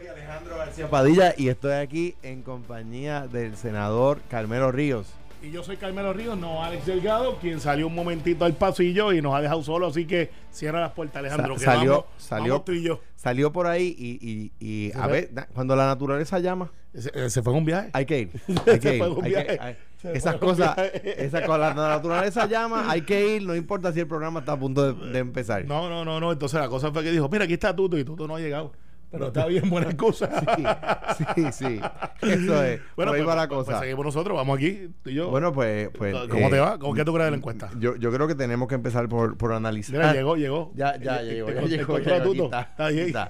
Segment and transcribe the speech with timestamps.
[0.00, 5.06] soy Alejandro García Padilla y estoy aquí en compañía del senador Carmelo Ríos.
[5.42, 9.22] Y yo soy Carmelo Ríos, no Alex Delgado, quien salió un momentito al pasillo y
[9.22, 11.58] nos ha dejado solo, así que cierra las puertas, Alejandro.
[11.58, 13.00] Sa- salió, vamos- salió, vamos tú y yo.
[13.16, 14.52] salió por ahí y, y-
[14.88, 17.88] y, a ver, na- cuando la naturaleza llama, Se, eh, se fue en un viaje.
[17.94, 18.30] hay que ir.
[18.66, 19.02] Hay que ir.
[19.02, 19.76] hay que- hay-
[20.14, 24.40] esas cosas, esas cosas, la naturaleza llama, hay que ir, no importa si el programa
[24.40, 25.64] está a punto de, de empezar.
[25.66, 26.32] No, no, no, no.
[26.32, 28.72] Entonces la cosa fue que dijo, mira, aquí está Tuto y Tuto no ha llegado.
[29.10, 30.28] Pero está bien, buena cosa.
[31.20, 31.80] Sí, sí, sí.
[32.22, 32.80] Eso es.
[32.80, 33.70] ahí pues, va la pues, cosa.
[33.72, 35.28] pues seguimos nosotros, vamos aquí, tú y yo.
[35.28, 35.88] Bueno, pues.
[35.98, 36.78] pues ¿Cómo eh, te va?
[36.78, 37.70] ¿Cómo que tú crees de la encuesta?
[37.78, 39.96] Yo, yo creo que tenemos que empezar por, por analizar.
[39.96, 40.72] Mira, llegó, llegó.
[40.76, 42.08] Ya, ya, Eh, llegó, ya llegó, aquí
[42.40, 43.28] está, aquí está.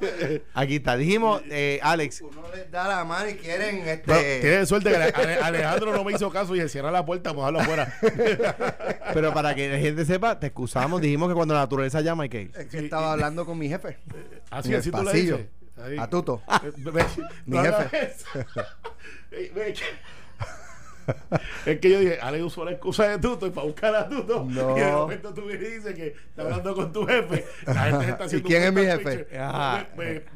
[0.55, 0.97] Aquí está.
[0.97, 4.97] Dijimos, eh, Alex, Uno les da la mano y quieren este, Bueno, tienes suerte que
[4.97, 7.83] Ale- Ale- Alejandro no me hizo caso y se cierra la puerta, vamos a dejarlo
[7.83, 7.95] afuera.
[9.15, 12.29] pero para que la gente sepa, te excusamos, dijimos que cuando la naturaleza llama hay
[12.29, 12.53] que ir.
[12.57, 13.97] es que estaba hablando con mi jefe.
[14.51, 15.37] Así, En el así tú le pasillo.
[15.39, 15.51] dices.
[15.85, 15.97] Ahí.
[15.99, 16.43] A Tuto.
[16.63, 16.73] Eh,
[17.47, 18.15] Mi jefe.
[21.67, 24.47] Es que yo dije, Ale usó la excusa de Tuto y para buscar a Tuto.
[24.49, 24.77] No.
[24.77, 27.45] Y de momento tú y dices que está hablando con tu jefe.
[27.67, 29.39] La gente se está haciendo quién un es mi jefe?
[29.39, 29.87] Ajá.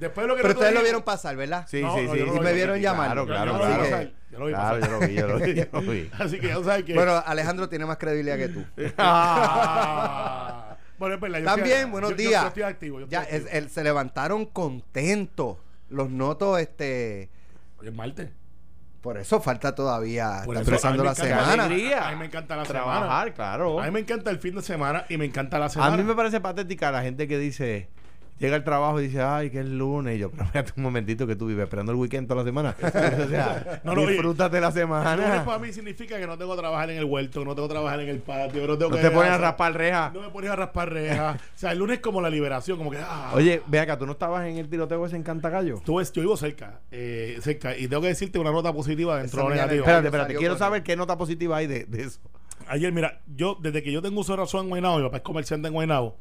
[0.01, 1.65] Después de lo que Pero ustedes lo vieron pasar, ¿verdad?
[1.69, 2.21] Sí, No, sí, no, sí.
[2.27, 2.57] no Y me vi.
[2.57, 3.07] vieron llamar.
[3.13, 3.83] Claro, Yo- claro, claro.
[3.85, 4.91] pasar, yo lo vi Claro, pasar.
[4.91, 6.11] yo lo vi, yo lo vi, yo lo vi.
[6.19, 6.95] Así que ya sabes que.
[6.95, 8.65] Bueno, Alejandro tiene más credibilidad que tú.
[8.99, 10.74] Ah.
[11.05, 12.43] Bueno, es verdad, yo También, estoy- buenos yo- días.
[12.43, 13.01] Yo, estoy activo.
[13.01, 13.59] Yo ya estoy es- activo.
[13.59, 15.59] el- se levantaron contentos.
[15.91, 17.31] Los noto, este.
[17.79, 18.31] Hoy es martes.
[19.03, 20.41] Por eso falta todavía.
[20.47, 21.65] Por Está eso, empezando la semana.
[21.65, 22.09] alegría.
[22.09, 23.35] A mí me encanta la Trabajar, semana.
[23.35, 23.81] claro.
[23.81, 25.93] A mí me encanta el fin de semana y me encanta la semana.
[25.93, 27.91] A mí me parece patética la gente que dice,
[28.39, 30.17] llega al trabajo y dice, ay, que es lunes.
[30.17, 32.77] Y yo, pero espérate un momentito que tú vives esperando el weekend toda la semana.
[32.83, 35.45] o sea, No, no, oye, disfrútate la El lunes semana.
[35.45, 37.75] para mí significa que no tengo que trabajar en el huerto, que no tengo que
[37.75, 40.11] trabajar en el patio, que no tengo No que te pones a raspar reja.
[40.15, 41.37] No me pones a raspar rejas.
[41.37, 42.99] o sea, el lunes es como la liberación, como que.
[42.99, 45.81] Ah, Oye, ve acá, ¿tú no estabas en el tiroteo ese en Cantagallo?
[45.85, 49.39] Tú ves, yo vivo cerca, eh, cerca, y tengo que decirte una nota positiva dentro
[49.43, 49.83] de mañana- negativo.
[49.85, 52.21] Espérate, espérate, quiero saber qué nota positiva hay de, de eso.
[52.67, 55.23] Ayer, mira, yo desde que yo tengo uso de razón en Guaynabo, mi papá es
[55.23, 56.17] comerciante en Guaynabo,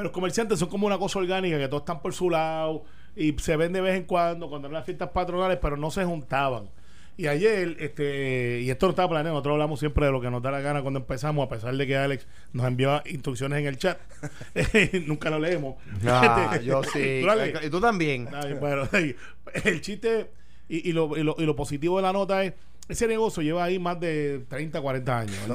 [0.00, 2.84] pero los comerciantes son como una cosa orgánica que todos están por su lado
[3.14, 6.06] y se ven de vez en cuando cuando eran las fiestas patronales, pero no se
[6.06, 6.70] juntaban.
[7.18, 10.42] Y ayer, este, y esto no estaba planeado, nosotros hablamos siempre de lo que nos
[10.42, 13.76] da la gana cuando empezamos, a pesar de que Alex nos envió instrucciones en el
[13.76, 13.98] chat.
[15.06, 15.76] Nunca lo leemos.
[16.06, 17.22] Ah, Este, yo sí.
[17.62, 18.26] Y tú también.
[18.32, 18.88] Ay, bueno,
[19.64, 20.30] el chiste
[20.66, 22.54] y, y lo, y, lo, y lo positivo de la nota es
[22.90, 25.36] ese negocio lleva ahí más de 30, 40 años.
[25.46, 25.52] el.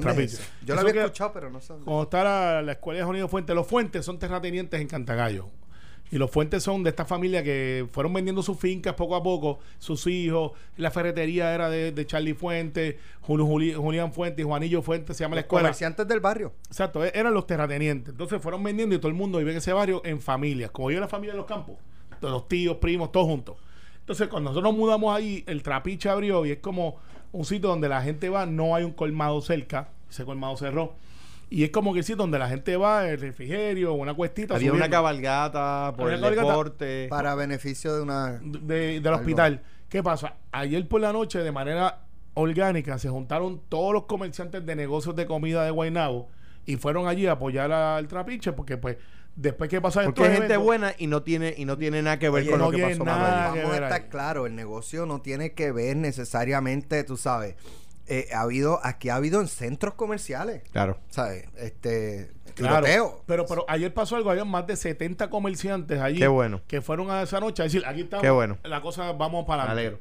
[0.66, 1.74] Yo lo había escuchado, pero no sé.
[1.74, 1.86] dónde.
[1.86, 5.50] Cuando está la, la escuela de Jonido Fuentes, los Fuentes son terratenientes en Cantagallo.
[6.12, 9.58] Y los Fuentes son de esta familia que fueron vendiendo sus fincas poco a poco,
[9.80, 10.52] sus hijos.
[10.78, 15.24] La ferretería era de, de Charlie Fuentes, Julio, Juli- Julián Fuentes y Juanillo Fuentes, se
[15.24, 15.64] llama la escuela.
[15.64, 16.54] comerciantes del barrio.
[16.68, 18.12] Exacto, e- eran los terratenientes.
[18.12, 21.02] Entonces fueron vendiendo y todo el mundo vive en ese barrio en familias, como vive
[21.02, 21.76] la familia de los campos,
[22.22, 23.58] los tíos, primos, todos juntos.
[24.02, 26.98] Entonces cuando nosotros nos mudamos ahí, el trapiche abrió y es como
[27.32, 30.94] un sitio donde la gente va, no hay un colmado cerca, ese colmado cerró.
[31.50, 34.56] Y es como que el sitio donde la gente va, el refrigerio, una cuestita.
[34.56, 36.48] Había una cabalgata por Había el cabalgata.
[36.50, 37.08] deporte.
[37.10, 38.40] Para beneficio de una.
[38.44, 39.20] de- del Algo.
[39.20, 39.62] hospital.
[39.90, 40.36] ¿Qué pasa?
[40.52, 42.00] Ayer por la noche, de manera
[42.34, 46.30] orgánica, se juntaron todos los comerciantes de negocios de comida de Guaynabo
[46.66, 48.98] y fueron allí a apoyar al trapiche porque pues
[49.36, 52.02] después que pasa Porque estos hay gente eventos- buena y no tiene y no tiene
[52.02, 54.08] nada que ver Oye, con no lo que pasó nada Vamos a estar ahí.
[54.10, 57.56] claros, el negocio no tiene que ver necesariamente, tú sabes.
[58.08, 61.00] eh, ha habido, aquí ha habido en centros comerciales, Claro.
[61.10, 61.46] ¿sabes?
[61.58, 63.24] Este, Claro, tiroteo.
[63.26, 66.62] pero, pero ayer pasó algo, había más de 70 comerciantes allí Qué bueno.
[66.68, 68.60] que fueron a esa noche a decir, aquí estamos, Qué bueno.
[68.64, 69.82] la cosa vamos para adelante.
[69.88, 70.00] alegro.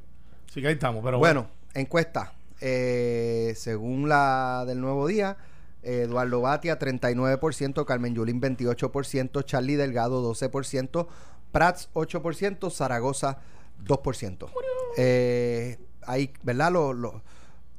[0.51, 2.35] Así que ahí estamos, pero bueno, encuesta.
[2.61, 5.37] Eh, según la del nuevo día,
[5.85, 11.07] Eduardo Batia 39%, Carmen Yulín 28%, Charlie Delgado 12%,
[11.53, 13.39] Prats 8%, Zaragoza
[13.85, 14.49] 2%.
[14.97, 16.73] Eh, hay, ¿verdad?
[16.73, 17.23] Los, los-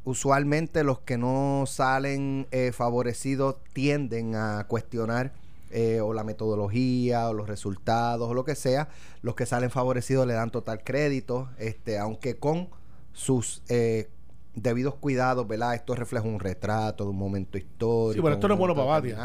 [0.03, 5.33] usualmente los que no salen eh, favorecidos tienden a cuestionar
[5.71, 8.87] eh, o la metodología o los resultados o lo que sea.
[9.21, 12.69] Los que salen favorecidos le dan total crédito, este, aunque con
[13.13, 14.09] sus eh,
[14.55, 15.75] debidos cuidados, ¿verdad?
[15.75, 18.13] Esto refleja un retrato de un momento histórico.
[18.13, 19.17] Sí, pero esto no es bueno para Batia.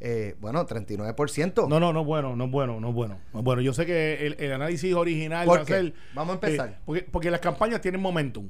[0.00, 1.68] Eh, bueno, 39%.
[1.68, 3.18] No, no, no es bueno, no es bueno, no es bueno.
[3.32, 3.62] No bueno.
[3.62, 5.94] Yo sé que el, el análisis original ¿Por va a ser.
[6.14, 6.68] Vamos a empezar.
[6.68, 8.48] eh, porque, porque las campañas tienen momentum.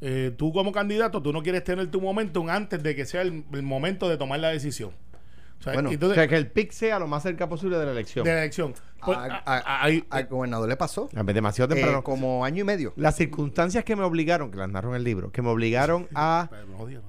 [0.00, 3.44] Eh, tú como candidato, tú no quieres tener tu momentum antes de que sea el,
[3.52, 4.90] el momento de tomar la decisión.
[5.64, 7.92] O sea, Bueno, O sea, que el pick sea lo más cerca posible de la
[7.92, 8.22] elección.
[8.22, 8.74] de la elección.
[9.02, 11.08] Pues, A- a- a- a- ahí- Al gobernador le pasó.
[11.12, 12.04] Demasiado Eh, temprano.
[12.04, 12.92] como año y medio.
[12.96, 16.50] Las circunstancias que me obligaron, que las narro en el libro, que me obligaron a-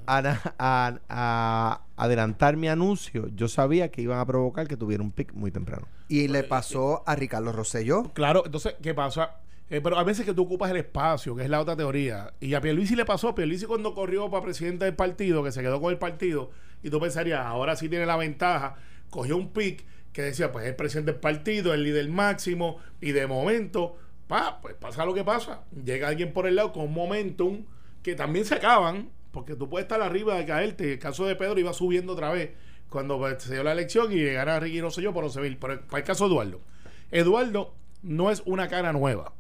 [0.08, 5.52] a adelantar mi anuncio, yo sabía que iban a provocar que tuviera un pick muy
[5.52, 5.88] temprano.
[6.08, 8.12] Y le pasó a Ricardo Rosselló.
[8.14, 9.38] Claro, entonces, ¿qué pasa?
[9.70, 12.32] Eh, pero a veces que tú ocupas el espacio, que es la otra teoría.
[12.40, 13.34] Y a Pierluisi le pasó.
[13.34, 16.52] Pierluisi cuando corrió para presidente del partido, que se quedó con el partido,
[16.86, 18.76] y tú pensarías, ahora sí tiene la ventaja,
[19.10, 19.84] cogió un pick
[20.14, 23.98] que decía, pues es el presidente del partido, el líder máximo, y de momento,
[24.28, 25.64] pa, pues pasa lo que pasa.
[25.84, 27.66] Llega alguien por el lado con momentum
[28.04, 30.94] que también se acaban, porque tú puedes estar arriba de caerte.
[30.94, 32.52] El caso de Pedro iba subiendo otra vez
[32.88, 35.58] cuando pues, se dio la elección y llegara Ricky yo, pero se ve.
[35.60, 36.62] Pero para el caso de Eduardo,
[37.10, 37.74] Eduardo
[38.04, 39.34] no es una cara nueva.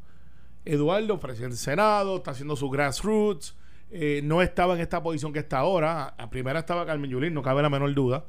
[0.66, 3.56] Eduardo, presidente del Senado, está haciendo su grassroots.
[3.98, 6.16] Eh, no estaba en esta posición que está ahora.
[6.18, 8.26] A primera estaba Carmen Yulín, no cabe la menor duda.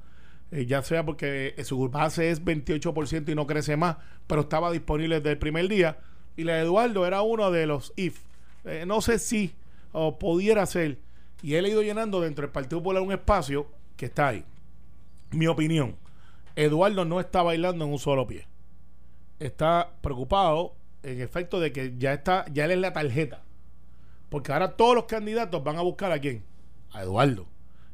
[0.52, 3.96] Eh, ya sea porque eh, su base es 28% y no crece más,
[4.28, 5.98] pero estaba disponible desde el primer día.
[6.36, 8.20] Y la de Eduardo era uno de los if.
[8.86, 9.54] No sé si
[9.90, 10.98] o pudiera ser.
[11.42, 13.66] Y él ha ido llenando dentro del Partido Popular un espacio
[13.96, 14.44] que está ahí.
[15.32, 15.96] Mi opinión,
[16.54, 18.46] Eduardo no está bailando en un solo pie.
[19.40, 23.42] Está preocupado en efecto de que ya está, ya él es la tarjeta.
[24.28, 26.42] Porque ahora todos los candidatos van a buscar a quién?
[26.92, 27.46] A Eduardo.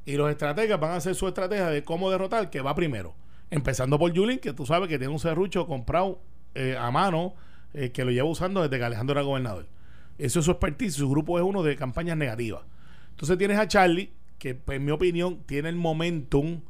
[0.05, 3.15] Y los estrategas van a hacer su estrategia de cómo derrotar, que va primero.
[3.51, 6.21] Empezando por Julín, que tú sabes que tiene un serrucho comprado
[6.55, 7.35] eh, a mano,
[7.75, 9.67] eh, que lo lleva usando desde que Alejandro era gobernador.
[10.19, 10.95] Eso es su expertise.
[10.97, 12.63] Su grupo es uno de campañas negativas.
[13.11, 16.63] Entonces tienes a Charlie, que pues, en mi opinión tiene el momentum,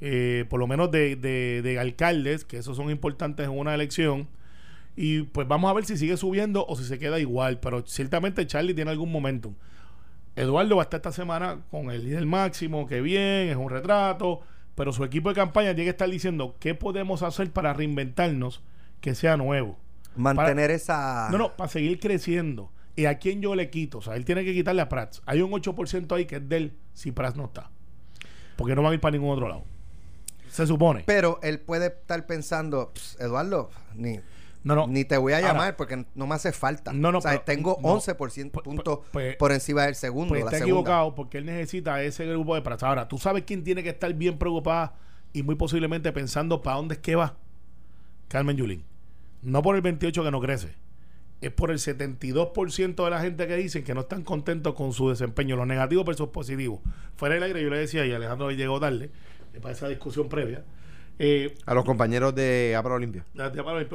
[0.00, 4.28] eh, por lo menos de, de- de alcaldes, que esos son importantes en una elección.
[4.96, 7.60] Y pues vamos a ver si sigue subiendo o si se queda igual.
[7.60, 9.54] Pero ciertamente Charlie tiene algún momentum.
[10.34, 14.40] Eduardo va a estar esta semana con el líder máximo, que bien, es un retrato.
[14.74, 18.62] Pero su equipo de campaña tiene que estar diciendo qué podemos hacer para reinventarnos
[19.00, 19.78] que sea nuevo.
[20.16, 21.28] Mantener esa.
[21.30, 22.70] No, no, para seguir creciendo.
[22.94, 23.98] ¿Y a quién yo le quito?
[23.98, 25.22] O sea, él tiene que quitarle a Prats.
[25.26, 27.70] Hay un 8% ahí que es de él si Prats no está.
[28.56, 29.64] Porque no van a ir para ningún otro lado.
[30.50, 31.02] Se supone.
[31.04, 34.20] Pero él puede estar pensando, "Pss, Eduardo, ni,
[34.66, 34.86] No, no.
[34.88, 36.92] ni te voy a Ahora- llamar porque no me hace falta.
[36.92, 37.88] No, no, o sea, pero- tengo no.
[37.88, 40.30] 11% Pues- puntos pues- por encima del segundo.
[40.30, 42.82] Pues está equivocado porque él necesita ese grupo de Prats.
[42.82, 44.94] Ahora, tú sabes quién tiene que estar bien preocupada
[45.32, 47.36] y muy posiblemente pensando para dónde es que va.
[48.28, 48.84] Carmen Yulín.
[49.42, 50.74] No por el 28 que no crece.
[51.40, 55.10] Es por el 72% de la gente que dicen que no están contentos con su
[55.10, 56.80] desempeño, los negativos versus positivos.
[57.14, 59.10] Fuera del aire, yo le decía, y Alejandro llegó tarde,
[59.54, 60.64] eh, para esa discusión previa.
[61.18, 63.24] Eh, A los compañeros de Abra Olimpia.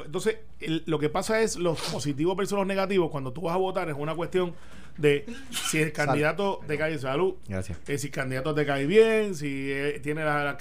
[0.06, 3.12] Entonces, el- lo que pasa es los positivos versus los negativos.
[3.12, 4.54] Cuando tú vas a votar es una cuestión
[4.98, 7.78] de si el candidato te cae salud, Gracias.
[7.88, 10.56] eh, si el candidato te cae bien, si eh, tiene las, las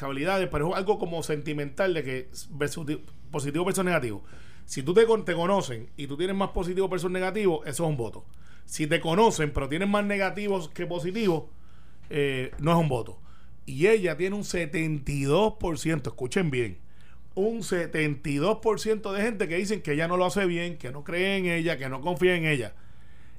[0.50, 2.86] pero es algo como sentimental de que versus,
[3.30, 4.22] positivo versus negativo.
[4.66, 7.96] Si tú te, te conocen y tú tienes más positivo versus negativo, eso es un
[7.96, 8.24] voto.
[8.66, 11.44] Si te conocen pero tienes más negativos que positivos,
[12.58, 13.18] no es un voto.
[13.66, 16.78] Y ella tiene un 72%, escuchen bien,
[17.34, 21.36] un 72% de gente que dicen que ella no lo hace bien, que no cree
[21.36, 22.74] en ella, que no confía en ella.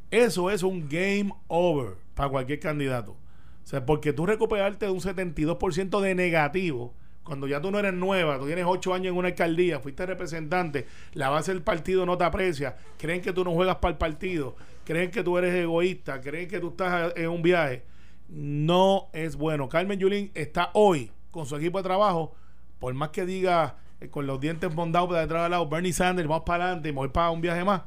[0.10, 3.12] Eso es un game over para cualquier candidato.
[3.12, 7.94] O sea, porque tú recuperarte de un 72% de negativo, cuando ya tú no eres
[7.94, 12.18] nueva, tú tienes 8 años en una alcaldía, fuiste representante, la base del partido no
[12.18, 16.20] te aprecia, creen que tú no juegas para el partido, creen que tú eres egoísta,
[16.20, 17.84] creen que tú estás en un viaje.
[18.32, 19.68] No es bueno.
[19.68, 22.34] Carmen Yulín está hoy con su equipo de trabajo,
[22.80, 26.28] por más que diga eh, con los dientes bondados de detrás del lado, Bernie Sanders,
[26.28, 27.82] vamos para adelante y voy para un viaje más,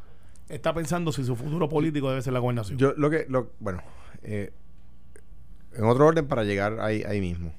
[0.48, 2.78] está pensando si su futuro político debe ser la gobernación.
[2.78, 3.82] Yo lo que, lo, bueno,
[4.22, 4.52] eh,
[5.72, 7.52] en otro orden para llegar ahí, ahí mismo.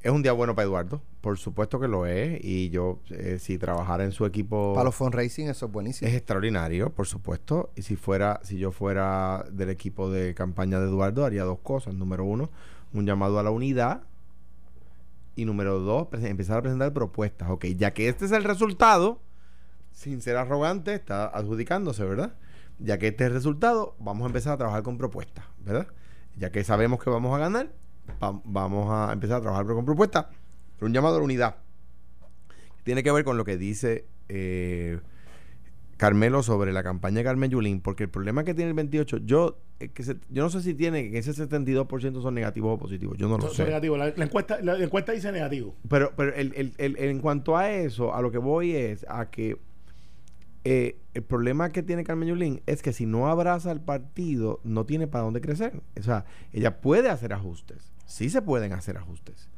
[0.00, 3.58] Es un día bueno para Eduardo, por supuesto que lo es, y yo, eh, si
[3.58, 6.08] trabajara en su equipo Para los fundraising, eso es buenísimo.
[6.08, 10.86] es extraordinario, por supuesto, y si fuera, si yo fuera del equipo de campaña de
[10.86, 11.94] Eduardo, haría dos cosas.
[11.94, 12.48] Número uno,
[12.92, 14.02] un llamado a la unidad,
[15.34, 17.50] y número dos, empezar a presentar propuestas.
[17.50, 19.20] Ok, ya que este es el resultado,
[19.92, 22.34] sin ser arrogante, está adjudicándose, ¿verdad?
[22.78, 25.88] Ya que este es el resultado, vamos a empezar a trabajar con propuestas, ¿verdad?
[26.36, 27.72] Ya que sabemos que vamos a ganar,
[28.44, 30.26] vamos a empezar a trabajar con propuestas.
[30.80, 31.56] Un llamado a la unidad.
[32.84, 34.98] Tiene que ver con lo que dice eh,
[35.96, 39.58] Carmelo sobre la campaña de Carmen Yulín, porque el problema que tiene el 28, yo,
[39.80, 43.18] eh, que se- yo no sé si tiene que ese 72% son negativos o positivos,
[43.18, 43.64] yo no lo Son- son sé.
[43.64, 43.98] negativos.
[43.98, 45.74] La, la encuesta, la, encuesta dice negativo.
[45.88, 49.28] Pero, pero el, el- el- en cuanto a eso, a lo que voy es a
[49.30, 49.58] que
[50.70, 54.84] eh, el problema que tiene Carmen Yulín es que si no abraza al partido, no
[54.84, 55.80] tiene para dónde crecer.
[55.98, 57.90] O sea, ella puede hacer ajustes.
[58.04, 59.48] Sí se pueden hacer ajustes.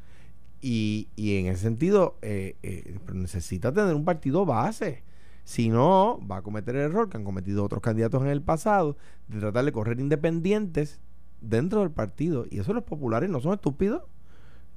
[0.61, 5.03] Y, y en ese sentido, eh, eh, necesita tener un partido base.
[5.43, 8.97] Si no, va a cometer el error que han cometido otros candidatos en el pasado
[9.27, 11.01] de tratar de correr independientes
[11.41, 12.47] dentro del partido.
[12.49, 14.05] Y eso los populares no son estúpidos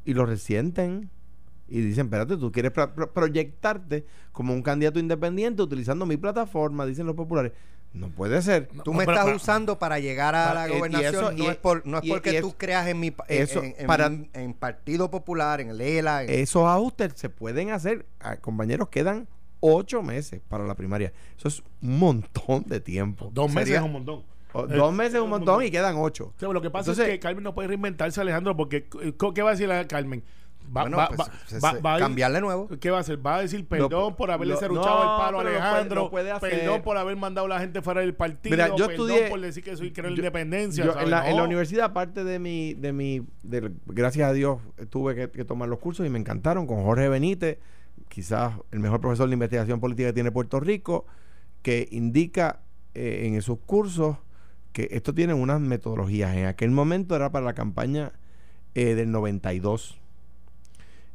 [0.03, 1.11] y lo resienten
[1.77, 6.85] y dicen, espérate, tú quieres pro- pro- proyectarte como un candidato independiente utilizando mi plataforma,
[6.85, 7.51] dicen los populares.
[7.93, 8.69] No puede ser.
[8.73, 11.13] No, Tú me pero- estás pero- usando para llegar a Para- la y gobernación.
[11.15, 13.15] eso- no y- es, por, no es y- porque y tú creas en mi en,
[13.43, 16.23] eso, en- en- para- en Partido Popular, en el ELA.
[16.23, 18.05] en- Esos ajustes se pueden hacer.
[18.19, 19.27] Ah, Compañeros, quedan
[19.59, 21.13] ocho meses para la primaria.
[21.37, 23.29] Eso es un montón de tiempo.
[23.33, 24.23] Dos meses es un montón.
[24.55, 26.33] O- Eh, dos meses es un montón y quedan ocho.
[26.35, 29.13] O sea, lo que pasa Entonces- es que Carmen no puede reinventarse, Alejandro, porque eh,
[29.33, 30.23] ¿qué va a decir la Carmen?
[30.75, 32.67] Va, Bueno, va- pues, va- se- va- se- va a ir- cambiarle nuevo.
[32.79, 33.23] ¿Qué va a hacer?
[33.25, 36.81] Va a decir perdón por haberle cerruchado no, el palo a puede- Alejandro, puede perdón
[36.81, 39.63] por haber mandado a la gente fuera del partido, Mira, yo perdón estudié- por decir
[39.63, 40.83] que soy creo yo- independencia.
[40.99, 45.13] En, la, en la universidad, aparte de mi, de mi, de- gracias a Dios, tuve
[45.15, 47.59] que, que tomar los cursos y me encantaron con Jorge Benítez,
[48.09, 51.05] quizás el mejor profesor de investigación política que tiene Puerto Rico,
[51.61, 52.61] que indica
[52.95, 54.17] eh, en esos cursos
[54.71, 56.35] que esto tiene unas metodologías.
[56.35, 58.11] En aquel momento era para la campaña
[58.75, 59.99] eh, del 92.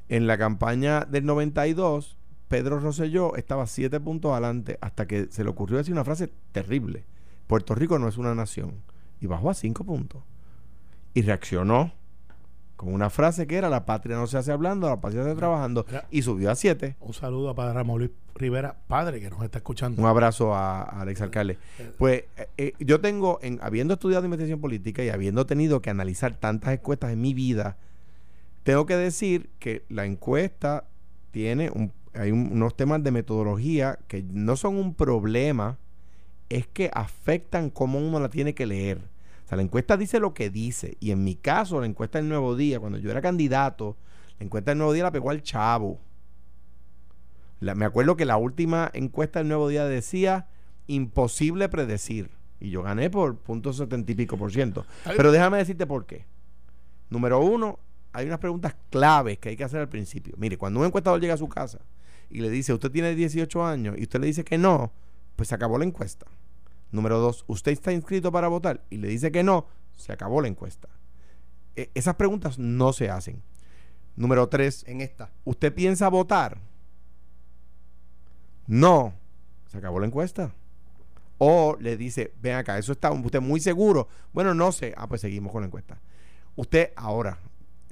[0.09, 2.17] En la campaña del 92,
[2.49, 7.05] Pedro Rosselló estaba siete puntos adelante hasta que se le ocurrió decir una frase terrible.
[7.47, 8.83] Puerto Rico no es una nación.
[9.21, 10.23] Y bajó a cinco puntos.
[11.15, 11.93] Y reaccionó
[12.77, 15.39] con una frase que era la patria no se hace hablando, la patria se hace
[15.39, 15.85] trabajando.
[15.89, 16.07] Mira.
[16.13, 16.97] Y subió a siete.
[17.01, 20.01] Un saludo a Padre Ramón Luis Rivera, padre que nos está escuchando.
[20.01, 21.59] Un abrazo a, a Alex Alcalde.
[21.99, 26.35] Pues eh, eh, yo tengo, en, habiendo estudiado investigación política y habiendo tenido que analizar
[26.37, 27.79] tantas encuestas en mi vida,
[28.69, 30.85] tengo que decir que la encuesta
[31.31, 35.79] tiene un- hay un- unos temas de metodología que no son un problema,
[36.51, 38.99] es que afectan cómo uno la tiene que leer.
[39.47, 40.99] O sea, la encuesta dice lo que dice.
[41.01, 43.97] Y en mi caso, la encuesta del Nuevo Día, cuando yo era candidato,
[44.39, 45.99] la encuesta del Nuevo Día la pegó al chavo.
[47.61, 50.47] La- me acuerdo que la última encuesta del Nuevo Día decía
[50.89, 52.33] imposible predecir.
[52.61, 54.85] Y yo gané por punto setenta y pico por ciento.
[55.17, 56.27] Pero déjame decirte por qué.
[57.09, 57.79] Número uno,
[58.13, 60.35] hay unas preguntas claves que hay que hacer al principio.
[60.39, 61.79] Mire, cuando un encuestador llega a su casa
[62.31, 64.93] y le dice, usted tiene 18 años y usted le dice que no,
[65.37, 66.27] pues se acabó la encuesta.
[66.91, 70.49] Número dos, usted está inscrito para votar y le dice que no, se acabó la
[70.49, 70.89] encuesta.
[71.77, 73.43] E- esas preguntas no se hacen.
[74.17, 75.31] Número tres, En esta.
[75.45, 76.59] ¿usted piensa votar?
[78.67, 79.15] No.
[79.69, 80.53] Se acabó la encuesta.
[81.39, 84.09] O le dice, ven acá, eso está usted muy seguro.
[84.33, 84.93] Bueno, no sé.
[84.97, 86.01] Ah, pues seguimos con la encuesta.
[86.57, 87.39] Usted ahora,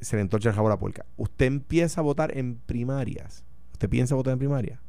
[0.00, 1.04] se le entorcha el jabón a la puerca.
[1.16, 3.44] Usted empieza a votar en primarias.
[3.72, 4.80] ¿Usted piensa votar en primaria?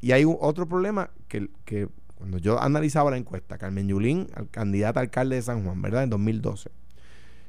[0.00, 1.48] Y hay otro problema que,
[2.14, 6.02] cuando yo analizaba la encuesta, Carmen Yulín, al- candidata a alcalde de San Juan, ¿verdad?
[6.04, 6.70] En 2012.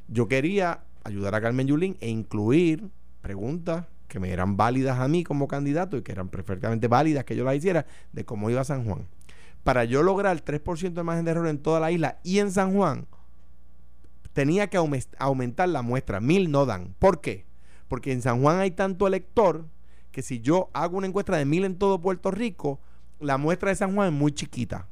[0.07, 2.89] Yo quería ayudar a Carmen Yulín e incluir
[3.21, 7.35] preguntas que me eran válidas a mí como candidato y que eran perfectamente válidas que
[7.35, 9.07] yo las hiciera de cómo iba San Juan.
[9.63, 12.73] Para yo lograr 3% de margen de error en toda la isla y en San
[12.73, 13.05] Juan,
[14.33, 16.19] tenía que aume- aumentar la muestra.
[16.19, 16.95] Mil no dan.
[16.99, 17.45] ¿Por qué?
[17.87, 19.65] Porque en San Juan hay tanto elector
[20.11, 22.79] que si yo hago una encuesta de mil en todo Puerto Rico,
[23.19, 24.87] la muestra de San Juan es muy chiquita.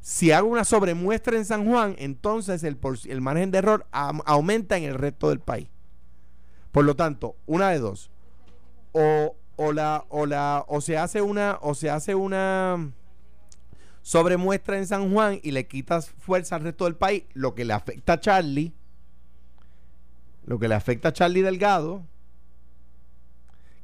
[0.00, 2.78] Si hago una sobremuestra en San Juan, entonces el,
[3.22, 5.68] margen de error aumenta en el resto del país.
[6.72, 8.10] Por lo tanto, una de dos.
[8.92, 12.92] O, o la, o la, o se hace una, o se hace una
[14.04, 17.72] sobremuestra en San Juan y le quitas fuerza al resto del país, lo que le
[17.72, 18.74] afecta a Charlie,
[20.44, 22.02] lo que le afecta a Charlie Delgado,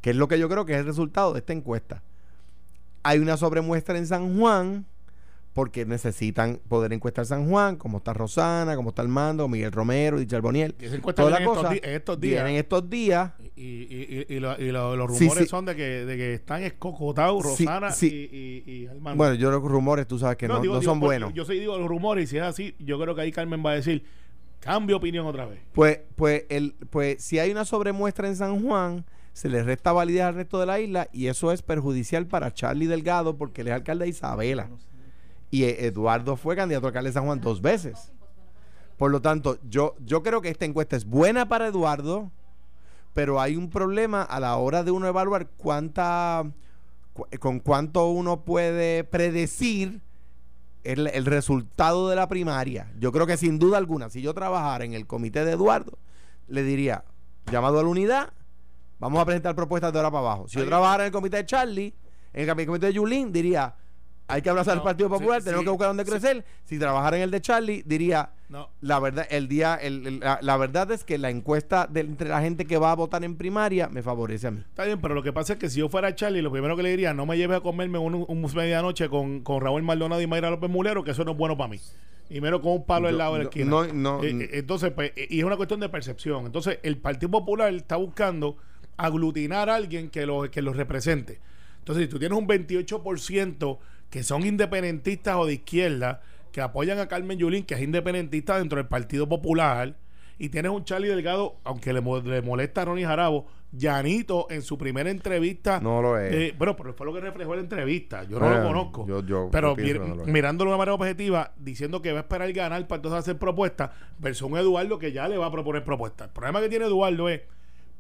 [0.03, 2.03] que es lo que yo creo que es el resultado de esta encuesta.
[3.03, 4.85] Hay una sobremuestra en San Juan
[5.53, 10.43] porque necesitan poder encuestar San Juan, como está Rosana, como está Armando, Miguel Romero, Richard
[10.43, 10.75] Boniel.
[10.81, 12.45] Y esa encuesta Toda la estos cosa en estos días.
[12.45, 13.33] vienen estos días.
[13.57, 15.51] Y, y, y, y lo- y lo- los Sí, rumores sí.
[15.51, 18.07] son de que, de que están escocotados Sí, Rosana sí.
[18.33, 19.17] Y, y, y Armando.
[19.17, 21.35] Bueno, yo los rumores, tú sabes que no, digo- no digo, son buenos.
[21.35, 23.73] Yo soy digo los rumores y si es así, yo creo que ahí Carmen va
[23.73, 24.05] a decir,
[24.61, 25.59] cambio opinión otra vez.
[25.73, 30.23] Pues, pues, el, pues si hay una sobremuestra en San Juan, se le resta validez
[30.23, 33.75] al resto de la isla y eso es perjudicial para Charlie Delgado porque él es
[33.75, 34.69] alcalde de Isabela.
[35.51, 38.13] Y eh, Eduardo fue candidato a alcalde de San Juan dos veces.
[38.97, 42.31] Por lo tanto, yo, yo creo que esta encuesta es buena para Eduardo,
[43.15, 46.45] pero hay un problema a la hora de uno evaluar cuánta,
[47.15, 50.03] cu- con cuánto uno puede predecir
[50.85, 52.93] el, el resultado de la primaria.
[52.99, 55.99] Yo creo que sin duda alguna, si yo trabajara en el comité de Eduardo,
[56.47, 57.05] le diría,
[57.51, 58.33] llamado a la unidad,
[58.99, 60.49] vamos a presentar propuestas de ahora para abajo.
[60.49, 61.95] Si yo trabajara en el comité de Charlie,
[62.33, 63.75] en el comité de Yulín, diría,
[64.31, 66.11] hay que abrazar No, al Partido Popular, sí, tenemos que buscar dónde sí.
[66.11, 66.45] crecer.
[66.65, 68.69] Si trabajara en el de Charlie, diría, No.
[68.81, 72.29] la verdad, el día, el- el- la, la verdad es que la encuesta de, entre
[72.29, 74.61] la gente que va a votar en primaria me favorece a mí.
[74.61, 76.83] Está bien, pero lo que pasa es que si yo fuera Charlie, lo primero que
[76.83, 80.27] le diría, no me lleves a comerme un, un medianoche con, con Raúl Maldonado y
[80.27, 81.81] Mayra López Mulero, que eso no es bueno para mí.
[82.33, 83.65] Y menos con un palo al lado de la esquina.
[83.71, 86.47] no, no, Eh, eh, entonces, pues, eh, y es una cuestión de percepción.
[86.47, 88.57] Entonces, el Partido Popular está buscando
[88.97, 91.41] aglutinar a alguien que los que los represente.
[91.79, 93.79] Entonces, si tú tienes un 28%
[94.11, 96.21] que son independentistas o de izquierda,
[96.53, 99.97] que apoyan a Carmen Yulín, que es independentista dentro del Partido Popular,
[100.39, 104.63] y tienes un Charlie Delgado, aunque le, mo- le molesta a Ronnie Jarabo, Llanito en
[104.63, 105.79] su primera entrevista.
[105.81, 106.35] No lo es.
[106.35, 108.25] eh, bueno, pero fue lo que reflejó la entrevista.
[108.25, 109.07] Yo no Eh, lo conozco.
[109.07, 112.23] yo- yo- pero yo que no lo mirándolo de manera objetiva, diciendo que va a
[112.23, 115.85] esperar ganar para entonces hacer propuestas, versus un Eduardo que ya le va a proponer
[115.85, 116.29] propuestas.
[116.29, 117.43] El problema que tiene Eduardo es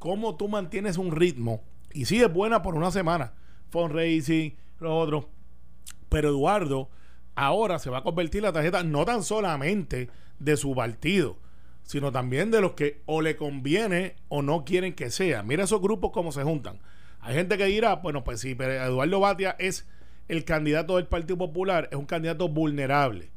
[0.01, 1.63] cómo tú mantienes un ritmo.
[1.93, 3.33] Y sí es buena por una semana.
[3.69, 5.29] Fundraising, lo otro.
[6.11, 6.91] Pero Eduardo
[7.35, 11.39] ahora se va a convertir la tarjeta no tan solamente de su partido,
[11.83, 15.43] sino también de los que o le conviene o no quieren que sea.
[15.43, 16.79] Mira esos grupos cómo se juntan.
[17.21, 19.87] Hay gente que dirá, bueno, pues sí, pero Eduardo Batia es
[20.29, 23.31] el candidato del Partido Popular, es un candidato vulnerable.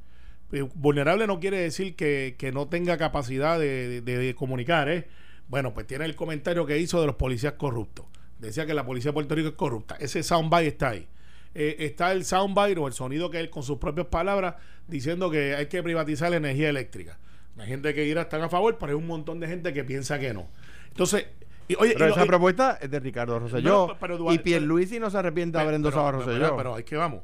[0.52, 5.08] Eh, Vulnerable no quiere decir que, no tenga capacidad de comunicar, ¿eh?
[5.48, 8.06] Bueno, pues tiene el comentario que hizo de los policías corruptos.
[8.40, 9.96] Decía que la policía de Puerto Rico es corrupta.
[10.00, 11.08] Ese soundbite está ahí.
[11.56, 14.56] Eh, está el soundbite o el sonido que él con sus propias palabras
[14.88, 17.20] diciendo que hay que privatizar la energía eléctrica.
[17.60, 20.18] Hay gente que dirá están a favor, pero hay un montón de gente que piensa
[20.20, 20.48] que no.
[20.88, 21.28] Entonces,
[21.68, 23.88] y, oye, Pero y esa y- propuesta es de Ricardo Rosselló.
[23.90, 26.40] No, pero Eduardo- y Pierluisi no se arrepiente de haber pero- endosado a pero- Rosselló.
[26.46, 27.22] Pero, pero es que vamos.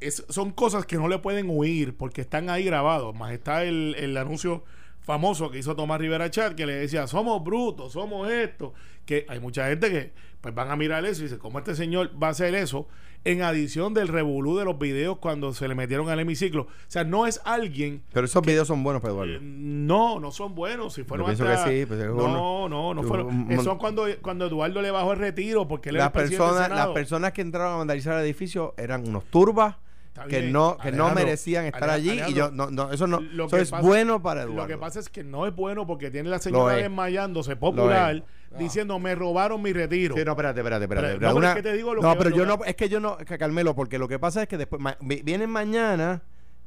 [0.00, 3.14] Es- son cosas que no le pueden huir porque están ahí grabados.
[3.14, 4.64] Más está el, el anuncio
[5.04, 8.72] famoso que hizo Tomás Rivera Chat que le decía, somos brutos, somos esto.
[9.06, 12.10] Que hay mucha gente que pues van a mirar eso y dicen, ¿cómo este señor
[12.22, 12.86] va a hacer eso?
[13.26, 16.62] En adición del revolú de los videos cuando se le metieron al hemiciclo.
[16.64, 19.38] O sea, no es alguien Pero esos videos son buenos para Eduardo.
[19.40, 20.92] no, no son buenos.
[20.94, 23.50] Si fueron hasta- que sí, pues, es no, no, no un- fueron.
[23.50, 26.68] eh, son cuando, cuando Eduardo le bajó el retiro porque él era Las el personas,
[26.70, 29.76] las personas que entraron a vandalizar el edificio eran unos turbas
[30.14, 33.18] Está que bien, no que no merecían estar allí y yo no, no eso no
[33.20, 34.62] lo eso que es pasa- bueno para Eduardo.
[34.62, 36.82] Lo que pasa es que no es bueno porque tiene la señora es.
[36.84, 40.14] desmayándose popular Lo diciendo me robaron mi retiro.
[40.16, 41.06] Sí, no, espérate, espérate, espérate.
[41.08, 41.34] Pero- espérate.
[41.34, 42.88] no, pero es que te digo lo no, que- pero lo yo no, es que
[42.88, 46.22] yo no, que Carmelo, porque lo que pasa es que después ma- vi- vienen mañana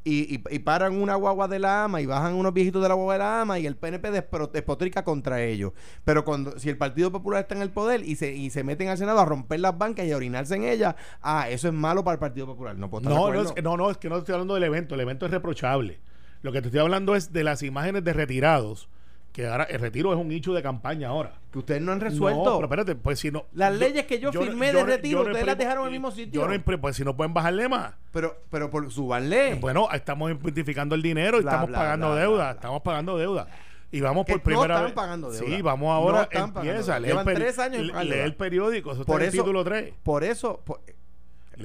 [0.08, 2.96] y, y- y paran una guagua de la AMA y bajan unos viejitos de la
[2.96, 5.74] guagua de la AMA y el PNP despro- despotrica contra ellos.
[6.06, 8.88] Pero cuando si el Partido Popular está en el poder y se, y se meten
[8.90, 12.04] al Senado a romper las bancas y a orinarse en ellas, ah, eso es malo
[12.04, 12.78] para el Partido Popular.
[12.78, 14.64] No puedo estar no, no, es que, no, no, es que no estoy hablando del
[14.64, 14.96] evento.
[14.96, 16.00] El evento es reprochable.
[16.42, 18.90] Lo que te estoy hablando es de las imágenes de retirados.
[19.38, 21.34] Que ahora el retiro es un nicho de campaña ahora.
[21.52, 22.44] que ustedes no han resuelto.
[22.44, 23.46] No, pero espérate, pues si no.
[23.54, 25.58] Las yo- leyes que yo no- firmé yo de no- retiro, yo no ustedes las
[25.60, 26.42] dejaron en el mismo sitio.
[26.42, 27.94] Yo no pues si no pueden bajarle más.
[28.12, 29.54] pero, pero por subanle.
[29.62, 32.52] Bueno, estamos identificando el dinero y Bla, estamos bla, pagando bla, deuda.
[32.54, 33.48] Estamos pagando deuda.
[33.92, 34.94] Y vamos por no primera están vez.
[34.94, 35.46] pagando deuda.
[35.56, 36.24] Sí, vamos No ahora.
[36.24, 36.94] están pagando empieza.
[36.94, 37.00] deuda.
[37.00, 38.92] Lee el, Llevan peri- tres años lee- el periódico.
[38.94, 39.94] Eso está por en el eso, título 3.
[40.02, 40.82] por eso, por-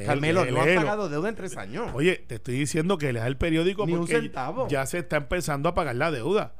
[0.06, 0.80] Carmelo, no han léelo.
[0.82, 1.90] pagado deuda en tres años.
[1.94, 4.68] Oye, te estoy diciendo que leas el periódico Ni un porque centavo.
[4.68, 6.52] ya se está empezando a pagar la deuda.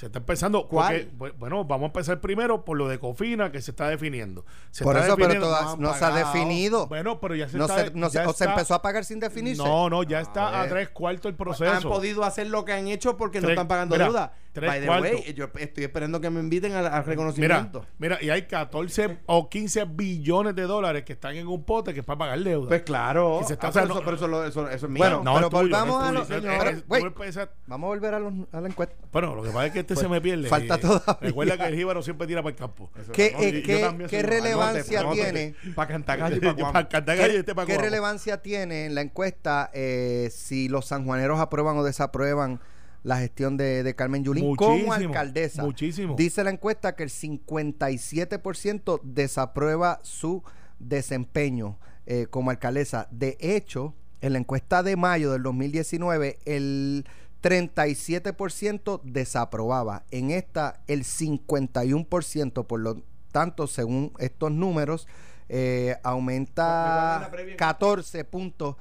[0.00, 0.66] Se está empezando.
[0.66, 1.10] ¿Cuál?
[1.18, 4.46] porque, bueno, vamos a empezar primero por lo de Cofina que se está definiendo.
[4.70, 6.86] Se Por está eso, pero definiendo- toda- no se ha definido.
[6.86, 7.84] Bueno, pero ya se no está.
[7.84, 9.62] se, no se- o se empezó a pagar sin definirse.
[9.62, 11.70] No, no, ya está a, tres cuartos el proceso.
[11.70, 14.32] han podido hacer lo que han hecho porque no están pagando mira, deuda.
[14.52, 17.86] Tres By the way, yo estoy esperando que me inviten al, al Mira, reconocimiento.
[17.98, 22.00] mira, y hay 14 o 15 billones de dólares que están en un pote que
[22.00, 22.68] es para pagar deuda.
[22.68, 23.40] Pues claro.
[23.40, 24.98] Está- Ah, o sea, pero no- eso, pero eso, lo- eso- eso es mío.
[25.04, 26.40] Bueno, no, pero es tuyo, volvamos no es a tuyo.
[26.40, 27.04] lo- Es- pero, es- tú wait.
[27.06, 28.94] empiezas- Vamos a volver a, los- a la encuesta.
[29.12, 30.48] Bueno, lo que pasa es que este se me pierde.
[30.48, 31.18] falta Eh, todavía.
[31.20, 32.90] Recuerda que el jíbaro siempre tira para el campo.
[33.12, 35.54] ¿Qué, No, eh, y- qué- qué relevancia tiene?
[35.74, 40.28] Para cantar gallo y para y ¿Qué, este qué relevancia tiene en la encuesta eh,
[40.32, 42.60] si los sanjuaneros aprueban o desaprueban
[43.02, 45.62] la gestión de, de Carmen Yulín como alcaldesa?
[45.62, 46.14] muchísimo.
[46.16, 50.42] Dice la encuesta que el 57% desaprueba su
[50.78, 53.08] desempeño eh, como alcaldesa.
[53.10, 57.06] De hecho, en la encuesta de mayo del 2019, el
[57.42, 60.04] 37% desaprobaba.
[60.10, 65.06] En esta, el 51%, por lo tanto, según estos números,
[65.48, 67.56] eh, ¿Cuál es aumenta la previa?
[67.56, 68.76] 14 puntos,